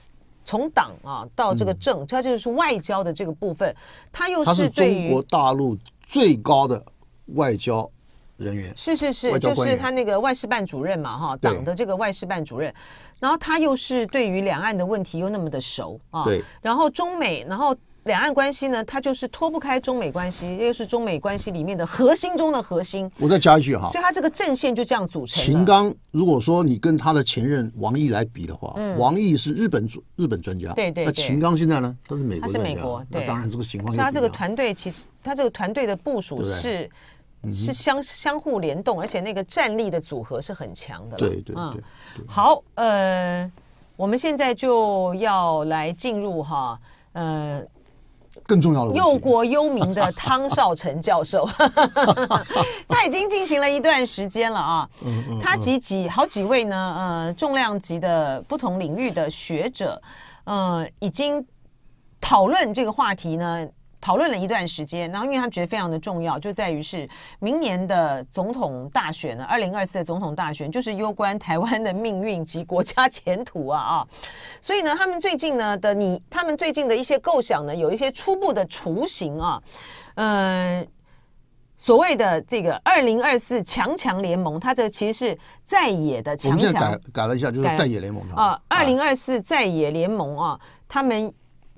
[0.44, 3.74] 从党啊到这个政，嗯、他就是外交的这个部分，
[4.12, 6.80] 他又是对于中国大陆最高的
[7.34, 7.90] 外交
[8.36, 12.72] 人员，是是是，就是他那个外事办主任嘛，哈，党的这个外事办主任，
[13.18, 17.76] 然后他又是对于两岸的问题又那么的熟啊，对，然后中美，然后。
[18.06, 23.10] 两岸关系呢，它就是脱不开中美关系，又是中美关系里面的核心中的核心。
[23.18, 25.42] 我再加一句哈，所以它这个阵线就这样组成。
[25.42, 29.84] 秦刚，如果说你跟他的前任王毅来比的话，嗯、王毅是日本
[30.14, 31.04] 日本专家，对对对。
[31.06, 33.20] 那秦刚现在呢，他是美国专家，他是美国，对。
[33.20, 33.96] 那当然这个情况。
[33.96, 36.88] 他这个团队其实，他这个团队的部署是
[37.52, 41.16] 是相相互联动，而且那个战力的组合是很强的。
[41.16, 41.82] 对对对，嗯。
[42.26, 43.50] 好，呃，
[43.96, 46.78] 我们现在就要来进入哈，
[47.12, 47.62] 呃。
[48.46, 51.48] 更重要的，忧国忧民的汤绍成教授，
[52.86, 54.88] 他已经进行了一段时间了啊。
[55.40, 60.00] 他及几好几位呢，呃，重量级的不同领域的学者，
[60.44, 61.44] 呃，已经
[62.20, 63.66] 讨论这个话题呢。
[64.06, 67.08] 讨论了一段时间，然后因为他觉得非常的重要，就在于是
[67.40, 74.06] 明年的总统大选呢，二零二四的总统大选就是攸关台湾的命运及国家前途啊啊！
[74.60, 79.60] 所以呢，他们最近呢的你，他们最近的一些构想呢，有一些初步的雏形啊，
[80.14, 80.86] 嗯、呃，
[81.76, 91.34] 所谓的这个二零二四强强联盟，它这其实是在野的强强，改改了一下，就是在野联盟啊，二零二四在野联盟啊，他们。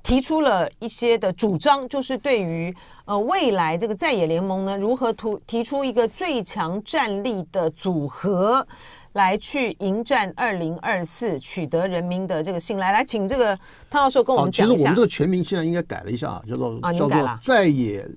[0.09, 8.67] 提出了一些的主张，就是对于呃未来这个在野联盟呢，如何突提出一个最强战力的组合，
[9.13, 12.91] 来去迎战二零二四，取得人民的这个信赖。
[12.91, 13.55] 来，请这个
[13.91, 14.75] 汤教授跟我们讲一下。
[14.75, 18.09] 其实我们这个全名现在应该改了一下，叫做叫做在野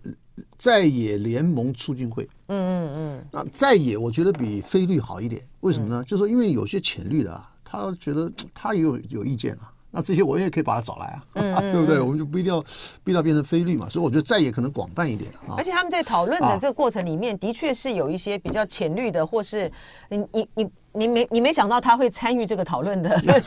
[0.57, 2.23] 在野联盟促进会。
[2.47, 3.25] 嗯嗯嗯。
[3.33, 5.41] 那在野，我觉得比非绿好一点。
[5.59, 6.01] 为什么呢？
[6.05, 9.73] 就是说因为有些浅绿的啊，他觉得他也有有意见啊。
[9.91, 11.99] 那这些我也可以把他找来啊，嗯 嗯对不对？
[11.99, 12.61] 我们就不一定要，
[13.03, 13.89] 不一定要变成非绿嘛。
[13.89, 15.55] 所以我觉得在野可能广泛一点啊。
[15.57, 19.69] 而且他们在讨论的这个过程里面，的确是有一些比较浅绿的，或是
[20.09, 23.39] 你你你你没你没想到他会参与这个讨论的， 对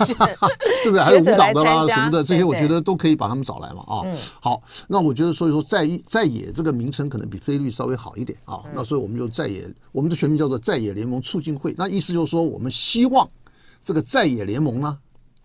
[0.90, 1.00] 不对？
[1.00, 4.04] 还有舞蹈的啦什么的，这些我觉得都可以把他们找来嘛啊。
[4.40, 8.62] 好，那我觉得所以说在在野这个名称可能比非绿稍微好一点啊。
[8.74, 11.74] 那所以我们就在野，我们的全名叫做在野联盟促进会。
[11.78, 13.26] 那意思就是说，我们希望
[13.80, 14.98] 这个在野联盟呢。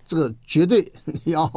[0.10, 1.48] 这个绝对你要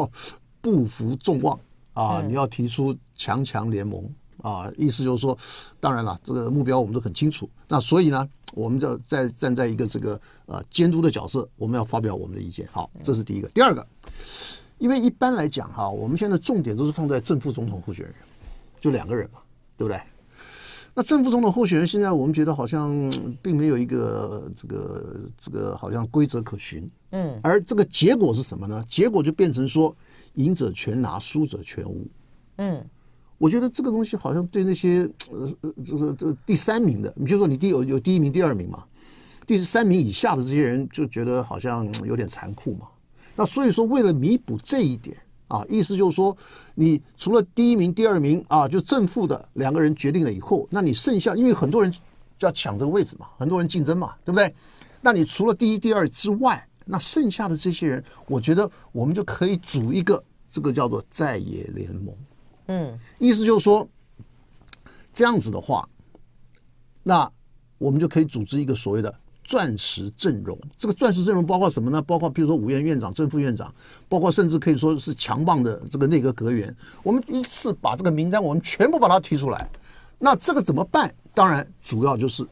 [0.60, 1.58] 不负众望
[1.94, 2.20] 啊！
[2.20, 4.06] 嗯、你要提出强强联盟
[4.42, 4.70] 啊！
[4.76, 5.36] 意思就是说，
[5.80, 7.48] 当然了，这个目标我们都很清楚。
[7.66, 12.68] 那所以呢，我们就在站在一个这个呃监督的角色，我们要发表我们的意见。
[12.70, 13.48] 好，这是第一个。
[13.54, 13.86] 第二个，
[14.76, 18.14] 因为一般来讲哈，我们现在重点都是放在正副总统候选人，
[18.82, 19.38] 就两个人嘛，
[19.78, 19.98] 对不对？
[20.94, 23.10] 那正副总统候选人现在我们觉得好像
[23.40, 28.85] 并没有一个这个这个好像规则可循，嗯，而这个结果是什么呢？
[28.88, 29.94] 结果就变成说
[30.35, 32.07] 赢者全拿，输者全无，
[32.57, 32.85] 嗯，
[33.38, 38.85] 我觉得这个东西好像对那些呃呃这个这第三名的，你就说你第有有第一名、第二名嘛，
[39.46, 42.88] 第三名以下的这些人就觉得好像有点残酷嘛。
[43.37, 45.16] 那所以说，为了弥补这一点
[45.48, 46.37] 啊，意思就是说，
[46.75, 51.92] 你除了第一名、第二名啊，就正负的两个人决定了以后，那你剩下因为很多人
[52.38, 54.55] 就要抢这个位置嘛，很多人竞争嘛，对不对？
[55.01, 62.14] 那你除了第一、第二之外，那剩下的这些人，我觉得我们就可以组一个这个叫做在野联盟。
[62.66, 63.88] 嗯，意思就是说，
[65.12, 65.88] 这样子的话，
[67.03, 67.31] 那
[67.79, 70.59] 我们就可以组织一个所谓的钻石阵容。
[70.77, 72.01] 这个钻石阵容包括什么呢？
[72.03, 73.75] 包括比如说五院院长、正副院长，
[74.09, 76.75] 包括甚至可以说是强棒的这个内阁阁员。
[77.03, 79.68] 我们一次把这个名单，我们全部把它提出来。
[80.18, 81.12] 那这个怎么办？
[81.35, 82.47] 当然，主要就是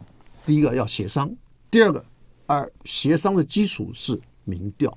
[0.44, 1.30] 第一个要协商，
[1.70, 2.04] 第二个，
[2.50, 4.90] 而协商的基础是民调，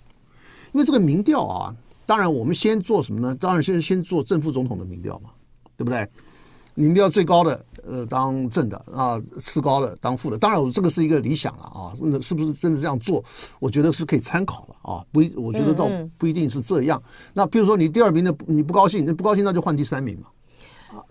[0.72, 1.76] 因为这个民调啊。
[2.06, 3.34] 当然，我们先做什么呢？
[3.36, 5.30] 当然先先做正副总统的民调嘛，
[5.78, 6.06] 对不对？
[6.74, 10.38] 民调最高的呃当正的啊，次高的当副的。
[10.38, 13.24] 当然，我这个是一个理想了啊，那是不是真的这样做？
[13.60, 15.06] 我觉得是可以参考了啊。
[15.14, 15.88] 不，我觉得倒
[16.18, 17.00] 不一定是这样。
[17.00, 20.28] 嗯嗯，那比如说你第二名的你不高兴，那不高兴那就换第三名嘛。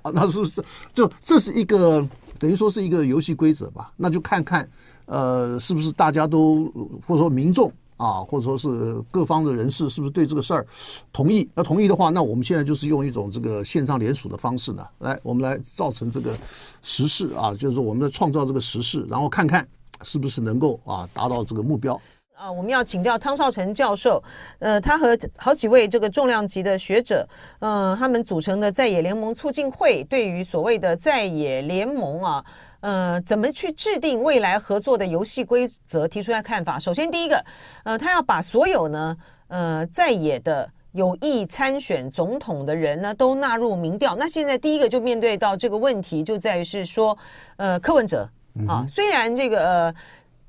[0.02, 2.06] 啊，那是不是就这是一个
[2.38, 3.92] 等于说是一个游戏规则吧？
[3.96, 4.68] 那就看看
[5.06, 6.64] 呃是不是大家都
[7.06, 7.72] 或者说民众。
[7.98, 10.66] 啊，或者说是各方的人士是不是对这个事儿
[11.12, 11.48] 同意？
[11.54, 16.36] 那同意的话，那我们现在就是用一种这个线上联署的方式呢，来我们来造成这个
[16.82, 19.64] 时事啊，就是我们在创造这个时事，然后看看
[20.02, 21.94] 是不是能够啊达到这个目标。
[22.34, 24.20] 啊，我们要请教汤绍成教授，
[24.58, 27.24] 呃，他和好几位这个重量级的学者，
[27.60, 32.44] 嗯、他们组成的在野联盟促进会，对于所谓的在野联盟啊。
[32.82, 36.06] 呃，怎么去制定未来合作的游戏规则？
[36.08, 36.80] 提出来看法。
[36.80, 37.44] 首先，第一个，
[37.84, 39.16] 呃，他要把所有呢，
[39.46, 44.16] 呃，在野的有意参选总统的人呢，都纳入民调。
[44.16, 47.16] 那现在第一个就面对到这个问题，就在于是说，
[47.56, 48.28] 呃，柯文哲
[48.66, 49.94] 啊，虽然这个呃，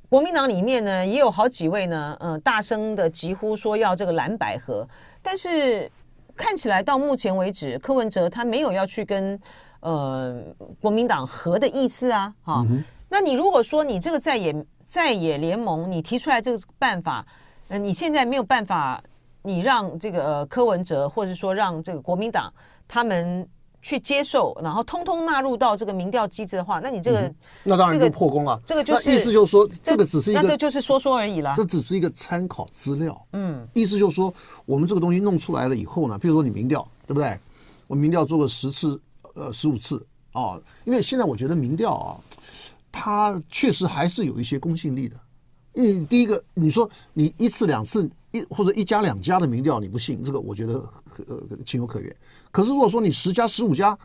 [0.10, 4.88] 国民党里面呢也有好几位呢，呃，大声的疾呼说要这个蓝百合，
[5.22, 5.88] 但是
[6.36, 9.40] 看起来到目前为止，柯文哲他没有要去跟。
[9.84, 10.42] 呃，
[10.80, 12.66] 国民党和的意思啊，哈、
[13.10, 17.26] 那你如果说你这个在野在野联盟，你提出来这个办法，
[17.68, 19.04] 呃，你现在没有办法，
[19.42, 22.50] 你让这个、呃、柯文哲，或者说让这个国民党
[22.88, 23.46] 他们
[23.82, 28.58] 去接受，然后通通纳入到这个民调机制的话，那你这个、嗯、那当然就破功了。
[28.66, 31.56] 这个就是意思就是说，这个只是一个，那这就是说说而已了。
[31.58, 34.34] 这只是一个参考资料，嗯，意思就是说，
[34.66, 37.38] 我们这个东西弄出来了以后呢，比如说你民调，对不对？
[37.88, 38.98] 我民调做个十次。
[39.34, 42.18] 呃，十五次啊，因为现在我觉得民调啊，
[42.92, 45.16] 它确实还是有一些公信力的。
[45.74, 50.88] 因为第一个，你说你一次两次一或者一家两家的民调你不信，这个我觉得
[51.28, 52.16] 呃情有可原。
[52.52, 53.98] 可是如果说你十家十五家，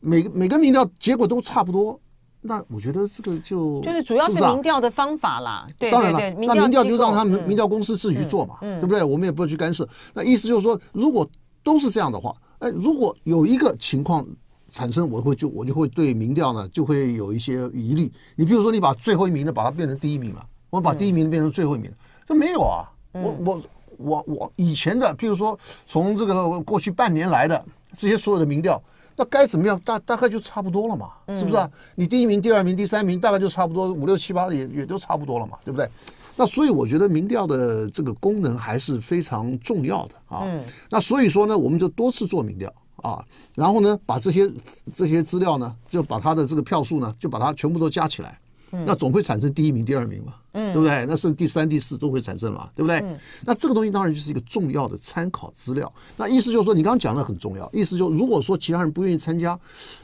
[0.00, 2.00] 每个每个民调结果都差不多，
[2.40, 5.66] 那我觉得这个就就是主要是民调的方法啦。
[5.78, 9.04] 对，当然了，那民调就让他们民调公司自己去做嘛，对不对？
[9.04, 9.86] 我们也不要去干涉。
[10.14, 11.30] 那意思就是说，如果
[11.62, 14.26] 都是这样的话，哎，如果有一个情况。
[14.70, 18.10] 产生我会就我就会对民调呢就会有一些疑虑。
[18.36, 21.90] 你比如说你把最后一名的把它变成第一名了，我把第一名变成最后一名，
[22.24, 22.88] 这没有啊。
[23.12, 23.62] 我我
[23.98, 28.80] 我我以前的，譬如说从这个过去半年来的这些所有的民调，
[29.16, 31.68] 那该怎么样大大概就差不多了嘛，是不是啊？
[31.96, 35.88] 你第一名、第二名、第三名大概就差不多五六七八也也都差不多了嘛，对不对？
[36.36, 40.46] 那所以我觉得民调的这个功能还是非常重要的啊。
[40.88, 42.72] 那所以说呢，我们就多次做民调。
[43.02, 44.50] 啊，然后呢，把这些
[44.94, 48.38] 这些资料呢，就把他的这个票数呢，就把它全部都加起来，
[48.72, 51.04] 嗯、那总会产生第一名、第二名嘛，嗯，对不对？
[51.06, 52.98] 那是第三、第四都会产生嘛，对不对？
[53.00, 55.92] 嗯、那这个东西当然就是一个重要的参考资料。
[56.16, 59.58] 那意思就是说，你刚刚讲的很重要，意思就是如果说其他人不愿意参加，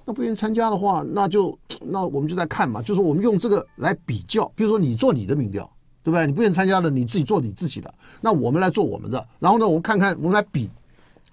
[0.05, 5.71] 那不愿意参加的话，那就那我们就在看嘛，就是我们用这个来比较，比如说你做你的民调，
[6.03, 6.27] 对不对？
[6.27, 10.71] 你不愿意参加的，你自己做你自己的，那我们来做我们的，然后呢，我们看看，我们来比。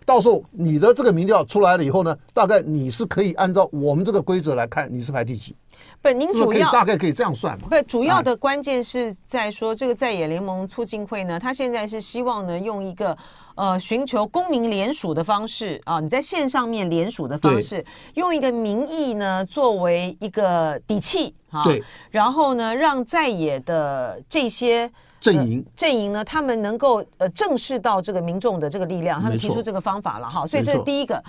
[0.06, 5.56] 到时候你的这个民调出来了以后呢，大概你是可以按照我们这个规则来看，你是排第几？
[6.04, 7.68] 不，您主要大概可以这样算嘛？
[7.70, 13.18] 不，主要的关键是在说这个在野联盟促进会呢，他现在是希望呢用一个
[13.56, 17.84] 呃寻求公民联署的方式啊，你在线上面联署的方式，
[18.16, 24.92] 用一个民意呢作为一个底气啊，对，然后呢让在野的这些。
[25.24, 31.24] 阵营阵营呢，他们能够呃正视到这个民众的这个力量，他们提出这个方法了哈，所以这是第一个，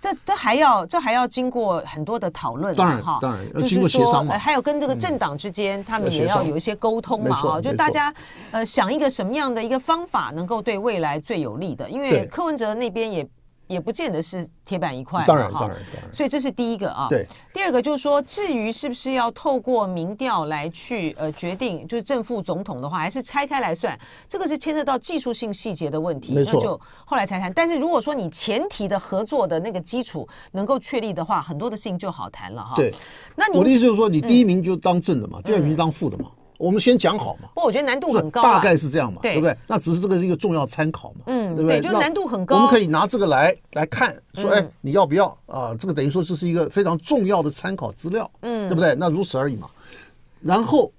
[0.00, 8.12] 这这还要这还要经过很多的讨论，当然哈，当然要经过协商嘛，还有跟这个政党之间，他们也要有一些沟通嘛哈，就大家
[8.50, 13.26] 呃想一个什么样的一个方法能够对未来最有利的，因为柯文哲那边也
[13.70, 15.22] 也不见得是铁板一块。
[15.24, 16.12] 当然，当然，当然。
[16.12, 17.06] 所以这是第一个啊。
[17.08, 17.24] 对。
[17.52, 23.96] 第二个就是说，至于是不是要透过民调来去呃决定，就是正副总统的话，还是拆开来算，
[24.28, 26.34] 这个是牵涉到技术性细节的问题。
[26.34, 26.60] 没错。
[26.60, 27.52] 那就后来才谈。
[27.52, 32.72] 但是如果说你前提的合作的那个基础能够确立的话，很多的事情就好谈了哈。
[32.74, 32.92] 对。
[33.36, 36.30] 那你我的意思就是说，你第一名就当正的嘛，嗯、第二名当副的嘛。
[36.60, 39.56] 我们先讲好嘛，不过我觉得难度很高，大概是这样嘛，对不对？
[39.66, 41.80] 那只是这个是一个重要参考嘛，嗯，对不对？
[41.80, 42.56] 就难度很高。
[42.56, 45.74] 我们可以拿这个来来看，说，哎，你要不要啊？
[45.78, 48.94] 这个等于说这是一个非常重要的参考资料，嗯，对不对？
[48.96, 49.68] 那如此而已嘛。
[50.42, 50.92] 然后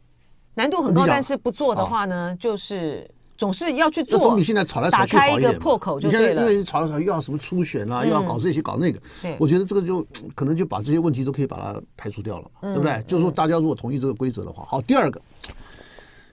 [0.55, 3.07] 难度很高，但是不做的话呢，就是
[3.41, 4.19] 总是要去做。
[4.19, 5.57] 总比现在吵来吵去好一点。
[5.57, 6.43] 破口就对了。
[6.43, 8.99] 因为吵来吵去又要什么初选啊，又要搞这些搞那个，
[9.39, 13.03] 我觉得这个就 可能就把这些问题都可以把它排除掉了嘛，对不对？
[13.07, 15.19] 就是说大家如果同意这个规则的话，好，第二个。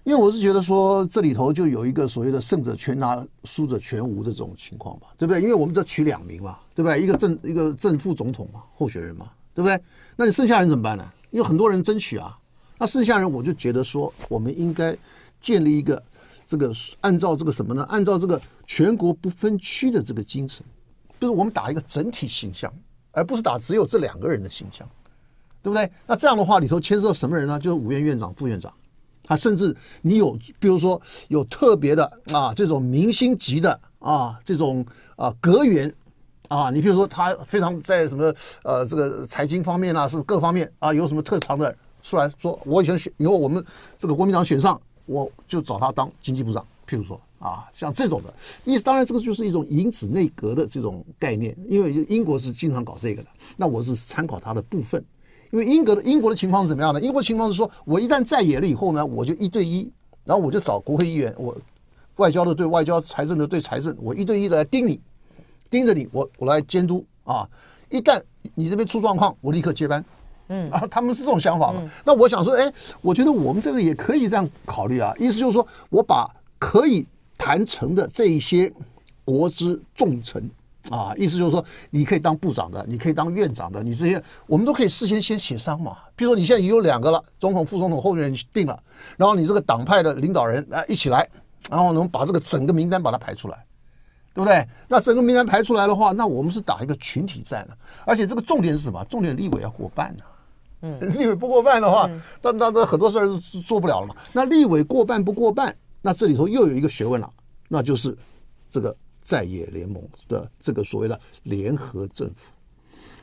[0.05, 5.41] 因为我是觉得说，这里头就有一个所谓的胜者全拿，输者全无的这种情况嘛，对不对？
[5.41, 7.01] 因为我们这取两名嘛，对不对？
[7.01, 9.81] 一个正一个正副总统嘛，候选人嘛，对不对？
[10.15, 11.11] 那你剩下人怎么办呢？
[11.31, 12.39] 因为很多人争取啊，
[12.79, 14.97] 那剩下人我就觉得说，我们应该
[15.41, 16.03] 建立一个
[16.49, 16.73] 这个
[17.03, 17.85] 按照这个什么呢？
[17.91, 20.65] 按照这个全国不分区的这个精神，
[21.21, 22.73] 就是我们打一个整体形象，
[23.13, 24.89] 而不是打只有这两个人的形象，
[25.63, 25.91] 对不对？
[26.07, 27.59] 那这样的话里头牵涉到什么人呢？
[27.59, 28.73] 就是五院院长、副院长。
[29.23, 34.83] 他甚至你有，比如说有特别的啊，这种明星级的啊，这种
[35.17, 35.95] 啊阁员
[36.49, 43.63] 啊，你比如说他非常在什么呃这个财经方面啊，是各方面啊有什么特长的，出来说我以前选以后我们
[43.99, 46.65] 这个国民党选上，我就找他当经济部长。
[46.87, 48.33] 譬如说啊，像这种的
[48.65, 55.05] 意思，当然这个就是一种引子内阁的这种概念，因为英国是经常搞这个的，那我是参考他的部分。
[55.51, 57.01] 因为英国的英国的情况是怎么样的？
[57.01, 59.91] 英国情况是说，我一旦在野了以后呢，我就一对一，
[60.25, 61.57] 然后我就找国会议员，我
[62.17, 65.01] 外交的对外交，财政的对财政，我一对一的来盯你，
[65.71, 67.49] 盯着你，我我来监督啊。
[67.91, 68.21] 一旦
[68.55, 70.05] 你这边出状况，我立刻接班。
[70.49, 71.83] 嗯啊，他们是这种想法嘛？
[72.05, 75.13] 那我想说，哎，我觉得我们这个也可以这样考虑啊。
[75.19, 76.29] 意思就是说我把
[76.59, 78.73] 可以谈成的这一些
[79.25, 80.51] 国之重臣。
[80.91, 85.95] 啊，意思就是说，你可以当部长的，你可以当院长的，你这些我们都可以事先先协商嘛。
[86.17, 88.83] 比如说，你现在已经有两个了，总统、副总统候选人定了，
[89.19, 91.29] 然后你这个党派的领导人啊一起来，
[91.69, 93.67] 然后能把这个整个名单把它排出来，
[94.33, 94.67] 对不对？
[94.89, 97.77] 那整个名单排出来的话，那我们是打一个群体战了，
[98.07, 99.05] 而且这个重点是什么？
[99.11, 100.25] 重点立委要过半呢。
[100.81, 102.11] 嗯， 立委不过半的话，
[102.43, 103.27] 那那这很多事儿
[103.67, 104.15] 做不了了嘛。
[104.33, 107.31] 那立委过半不过半，那这里头又有一个学问了，
[107.69, 108.17] 那就是
[108.71, 108.95] 这个。
[109.21, 112.51] 在野联盟的这个所谓的联合政府，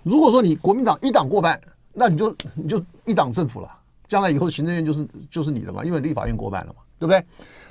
[0.04, 1.60] 如果说你国民党一党过半，
[1.94, 3.68] 那你就你就一党政府了，
[4.08, 7.26] 将来以后行政院就是就是你的嘛，因为立法院过半了嘛，对不对？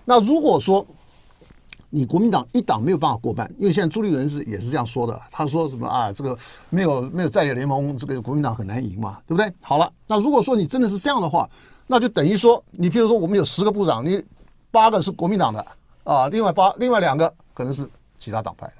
[0.05, 0.85] 那如果说
[1.95, 6.13] 你国民党一党没有办法过半，因为现在朱立伦是也是这样说的，他说什么啊？
[6.13, 6.37] 这个
[6.71, 9.53] 没有没有在野联盟，这个国民党很难赢嘛，对不对？
[9.61, 11.49] 好了，那如果说你真的是这样的话，
[11.87, 14.23] 那就等于说，你譬如说我们有十个部长，你
[14.71, 15.67] 八个是国民党的
[16.03, 17.89] 啊，另外八另外两个可能是。
[18.17, 18.75] 其他党派的，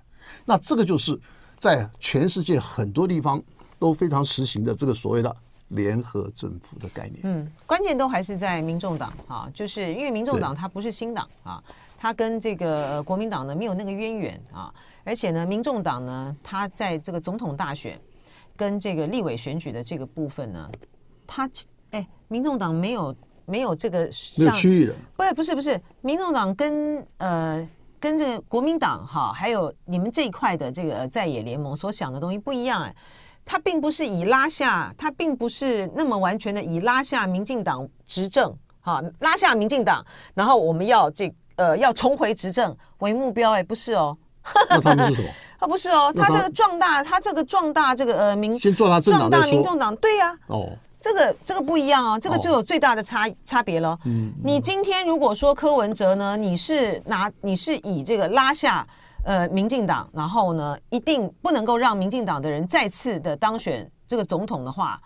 [0.47, 1.21] 那这个就是
[1.59, 3.43] 在全世界很多地方
[3.79, 5.37] 都非常实行的这个所谓的
[5.69, 7.21] 联合政府的概念。
[7.25, 11.63] 嗯，关键都还是在民众党啊，就是因为民众党它不是新党啊，
[12.05, 14.71] 它跟这个国民党呢没有那个渊源啊，
[15.05, 17.99] 而且呢，民众党呢，他在这个总统大选
[18.55, 20.71] 跟这个立委选举的这个部分呢，
[21.27, 21.49] 他
[21.93, 24.01] 哎，民众党没有没有这个
[24.37, 27.67] 没有区域的，不是不是不是，民众党跟呃。
[28.01, 32.95] 跟这个国民党哈，还有你们这一块的这个在野联盟所想的东西不一样哎，
[33.47, 44.17] 他并不是以拉下，他并不是那么完全的以拉下民进党执政哈，拉下民进党，然后我们要这呃要重回执政为目标哎， 不是哦。
[44.69, 45.29] 那他们是什么？
[45.59, 49.31] 他不是哦，他这个壮大，他这个壮大这个呃民先做他政党。
[49.31, 50.37] 壮大民众党对呀。
[50.49, 50.71] 哦。
[51.01, 53.99] 这个这个不一样哦，这个就有最大的差、哦、差别了。
[54.07, 58.87] 嗯，你今天如果说柯文哲呢，你是拿你是以这个拉下
[59.23, 64.99] 呃民进党，然后呢一定不能够让民进党的人再次的当选这个总统的话，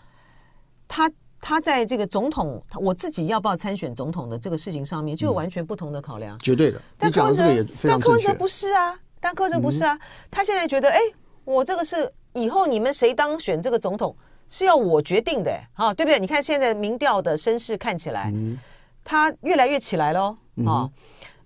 [0.87, 1.11] 他
[1.41, 6.37] 他在这个总统我自己要不要参选总统的这个事情上面，就有完全不同的考量。
[6.37, 7.93] 嗯、绝对的，但柯文哲也非常。
[7.93, 11.01] 但柯文哲不是啊，但柯文哲不是啊，嗯、他现在觉得哎，
[11.45, 14.15] 我这个是以后你们谁当选这个总统。
[14.51, 16.19] 是要我决定的，啊，对不对？
[16.19, 18.33] 你看现在民调的声势看起来，
[19.05, 20.35] 他越来越起来喽，
[20.67, 20.89] 啊，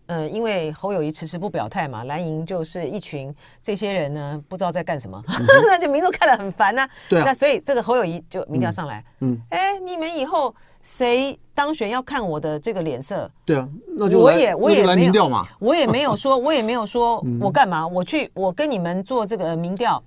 [0.06, 6.90] 呃，因为侯友谊迟迟不表态嘛，蓝营就是一群这些人呢，不知道在干什么，嗯、 那就民众看了很烦呐、啊。
[7.08, 13.30] 对啊，那所以这个侯友谊就民调上来，嗯，哎、嗯，你们以后谁当选要看我的这个脸色。
[13.46, 20.02] 对啊，那就我也我也来民调嘛，我也没有说，我也没有说 我干嘛，我去我跟你们做这个民调。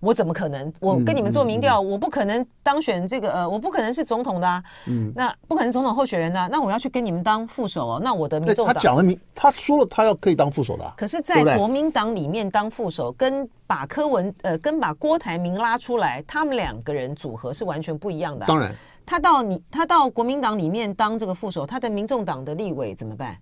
[0.00, 0.72] 我怎么可能？
[0.80, 4.62] 我跟你们做民调，我不可能当选这个呃，我不可能是总统的啊。
[4.86, 6.48] 嗯，那不可能总统候选人啊。
[6.50, 8.00] 那我要去跟你们当副手哦。
[8.02, 10.94] 那我的民众党，他讲了明，他说了他要可以当副手的、啊。
[10.96, 18.48] 可是，在国民党里面当副手，跟把柯文呃，跟把郭台铭拉出来，他们两个人组合是完全不一样的、啊。
[18.48, 18.74] 当然，
[19.04, 23.36] 他到你他到国民党里面当这个副手，他的民众党的立委怎么办？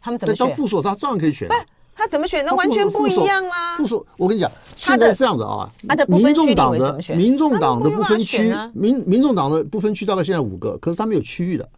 [0.00, 0.46] 他们怎么选？
[0.46, 1.56] 当副手他照样可以选、啊。
[1.96, 2.44] 他怎么选？
[2.44, 3.76] 那完全不一样啊！
[3.76, 5.70] 副手，我跟你讲，现在是这样子啊。
[6.08, 11.68] 民众党的民众党的不分区，民民众党的不分区大概现在五个，可是他们有区域的。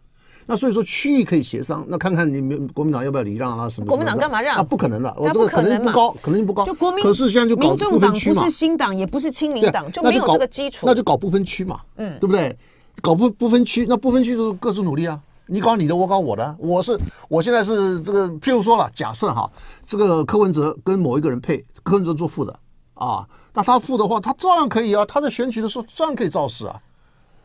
[0.49, 3.87] 那所以说区域可以协商，那看看你们国民党要不要礼让啊什么？
[3.87, 4.55] 国民党干嘛让？
[4.55, 6.65] 啊，不可能的，我这个可能性不高，可能性不高。
[6.65, 8.41] 就国民，可是现在就搞不分区嘛。
[8.41, 10.85] 不是新党，也不是亲民党，就没有这个基础。
[10.87, 12.57] 那就搞不分区嘛，嗯，对不对？
[13.01, 15.19] 搞不不分区，那不分区就是各自努力啊。
[15.47, 16.55] 你搞你的，我搞我的。
[16.59, 19.49] 我是我现在是这个，譬如说了，假设哈，
[19.81, 22.53] 这个柯文哲跟某一个人配，柯文哲做副的
[22.93, 25.05] 啊，那他副的话，他照样可以啊。
[25.05, 26.79] 他在选举的时候照样可以造势啊。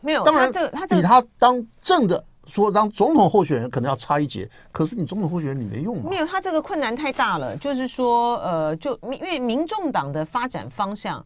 [0.01, 6.09] 没有，当然他这个他这个比他当正的说当总统候选人可能要差一截，可是你总统候选人你没用嘛。
[6.09, 7.55] 没有，他这个困难太大了。
[7.57, 11.25] 就是说，呃，就因为民众党的发展方向。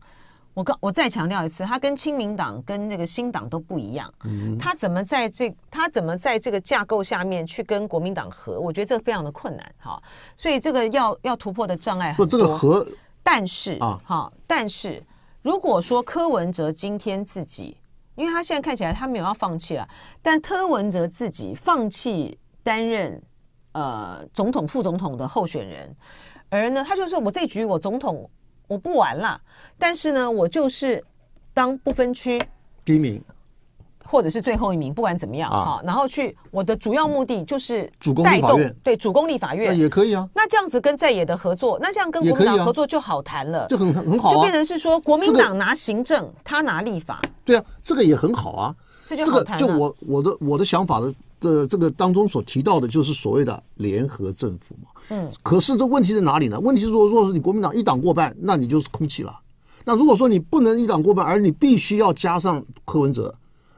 [0.57, 4.11] 我刚我再强调一次，他跟亲民党跟那个新党都不一样。
[4.23, 8.59] 嗯，他怎么在这他怎么在这个架构下面去跟国民党合？
[8.59, 10.01] 我觉得这个非常的困难哈。
[10.35, 12.25] 所以这个要要突破的障碍很多。
[12.25, 12.87] 不，这个合，
[13.21, 15.03] 但是啊，哈，但是
[15.43, 17.77] 如果说柯文哲今天自己，
[18.15, 19.87] 因为他现在看起来他没有要放弃了，
[20.23, 23.21] 但柯文哲自己放弃担任
[23.73, 25.95] 呃总统副总统的候选人，
[26.49, 28.27] 而呢，他就说我这局我总统。
[28.67, 29.39] 我不玩了，
[29.77, 31.03] 但是呢，我就是
[31.53, 32.41] 当不分区
[32.83, 33.21] 第一名，
[34.05, 40.29] 或者是最后一名，不管怎么样哈、啊，然后去我的主要目的就是主攻立法院，对，主攻立法院也可以啊。
[40.35, 48.75] 那这样子跟在野的合作，那这样跟国民党合作就好谈了，就很很好、啊，就变成是说国民党拿行政，这个、他拿立法，对啊，这个也很好啊。
[49.07, 51.13] 这就好谈、这个、就我我的我的想法的。
[51.39, 54.89] 这这个当中所提到的，就是所谓的联合政府嘛。
[55.09, 55.31] 嗯。
[55.43, 56.59] 可是这问题在哪里呢？
[56.59, 59.39] 问题是说，如果是你国民党一党过半，那你就是空气了。
[59.85, 63.33] 那如果说你不能一党过半，而你必须要加上柯文哲，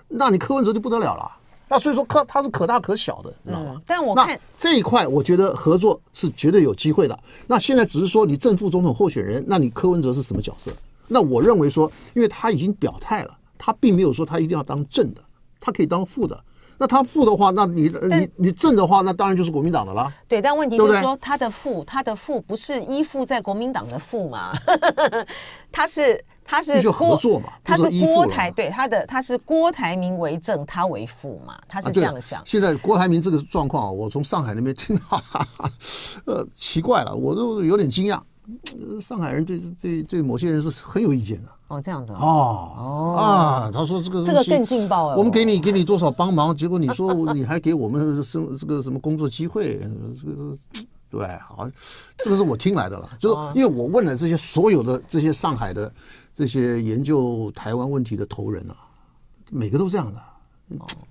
[0.07, 1.31] 那你柯文哲就不得了了。
[1.71, 3.73] 那所以说，柯他是可大可小的，知道吗？
[3.75, 7.19] 嗯、但我看这一块，我觉得合作是绝对有机会的。
[7.45, 10.71] 那现在只是说你正副总统候选人，那你柯文哲是什么角色？
[11.07, 15.21] 那我认为说，因为他已经表态了，他并没有说他一定要当正的，
[15.59, 16.43] 他可以当副的。
[16.79, 20.11] 那他负的话，那你你你正的话，那当然就是国民党的了。
[20.29, 24.53] 对，但问题就是说，他的负，他的负不是依附在国民党的负嘛？
[25.71, 27.49] 他是他是合作嘛？
[27.63, 31.59] 他是郭台对他的他是郭台铭为正，他为负嘛？
[31.67, 32.41] 他是这样想。
[32.45, 35.21] 现在郭台铭这个状况啊，我从上海那边听到，
[36.25, 38.19] 呃，奇怪了，我都有点惊讶。
[39.01, 41.49] 上海人对对对某些人是很有意见的。
[41.67, 45.15] 哦，这样子哦哦啊，他说这个这个更劲爆了。
[45.15, 49.79] 我们给你给你多少帮忙，结果你说你还给我们生这个什么工作机会，
[50.19, 50.57] 这个
[51.11, 51.69] 对，好，
[52.23, 55.91] 这个是我听来的了，就是因为我问了这些所有的这些上海的
[56.33, 58.75] 这些研究台湾问题的头人啊，
[59.51, 60.19] 每个都这样的，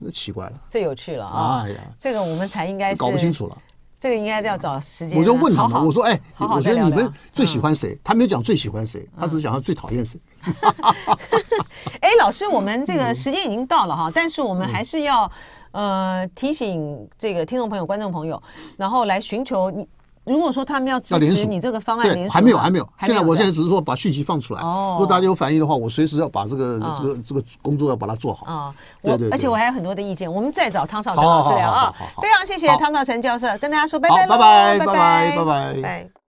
[0.01, 1.63] 那奇怪了，这有趣了啊！
[1.63, 3.57] 哎呀，这个我们才应该是搞不清楚了。
[4.01, 5.19] 这个应该要找时间。
[5.19, 10.21] 我就问他们，我说：“哎，我觉得你们最喜欢谁？”他没有讲最喜欢谁，他只是讲他最讨厌谁。
[12.01, 15.31] 哎，老师，我们这个时间已经到了哈，但是我们还是要
[15.73, 18.41] 呃提醒这个听众朋友、观众朋友，
[18.77, 19.87] 然后来寻求你。
[20.29, 22.89] 如果说他们要支持你这个方案，对，还没有，还没有。
[23.01, 24.61] 现在我现在只是说把讯息放出来。
[24.61, 24.91] 哦。
[24.93, 28.47] 如果大家有反应的话，我随时要把这个这个这个工作要把它做好。
[28.47, 28.75] 啊。
[29.03, 29.31] 对对。
[29.31, 31.95] 而且我还有很多的意见，我们再找汤绍成老师聊啊。
[32.21, 36.28] 非常谢谢汤绍成教授，跟大家说拜拜，拜拜，拜拜，拜拜，拜。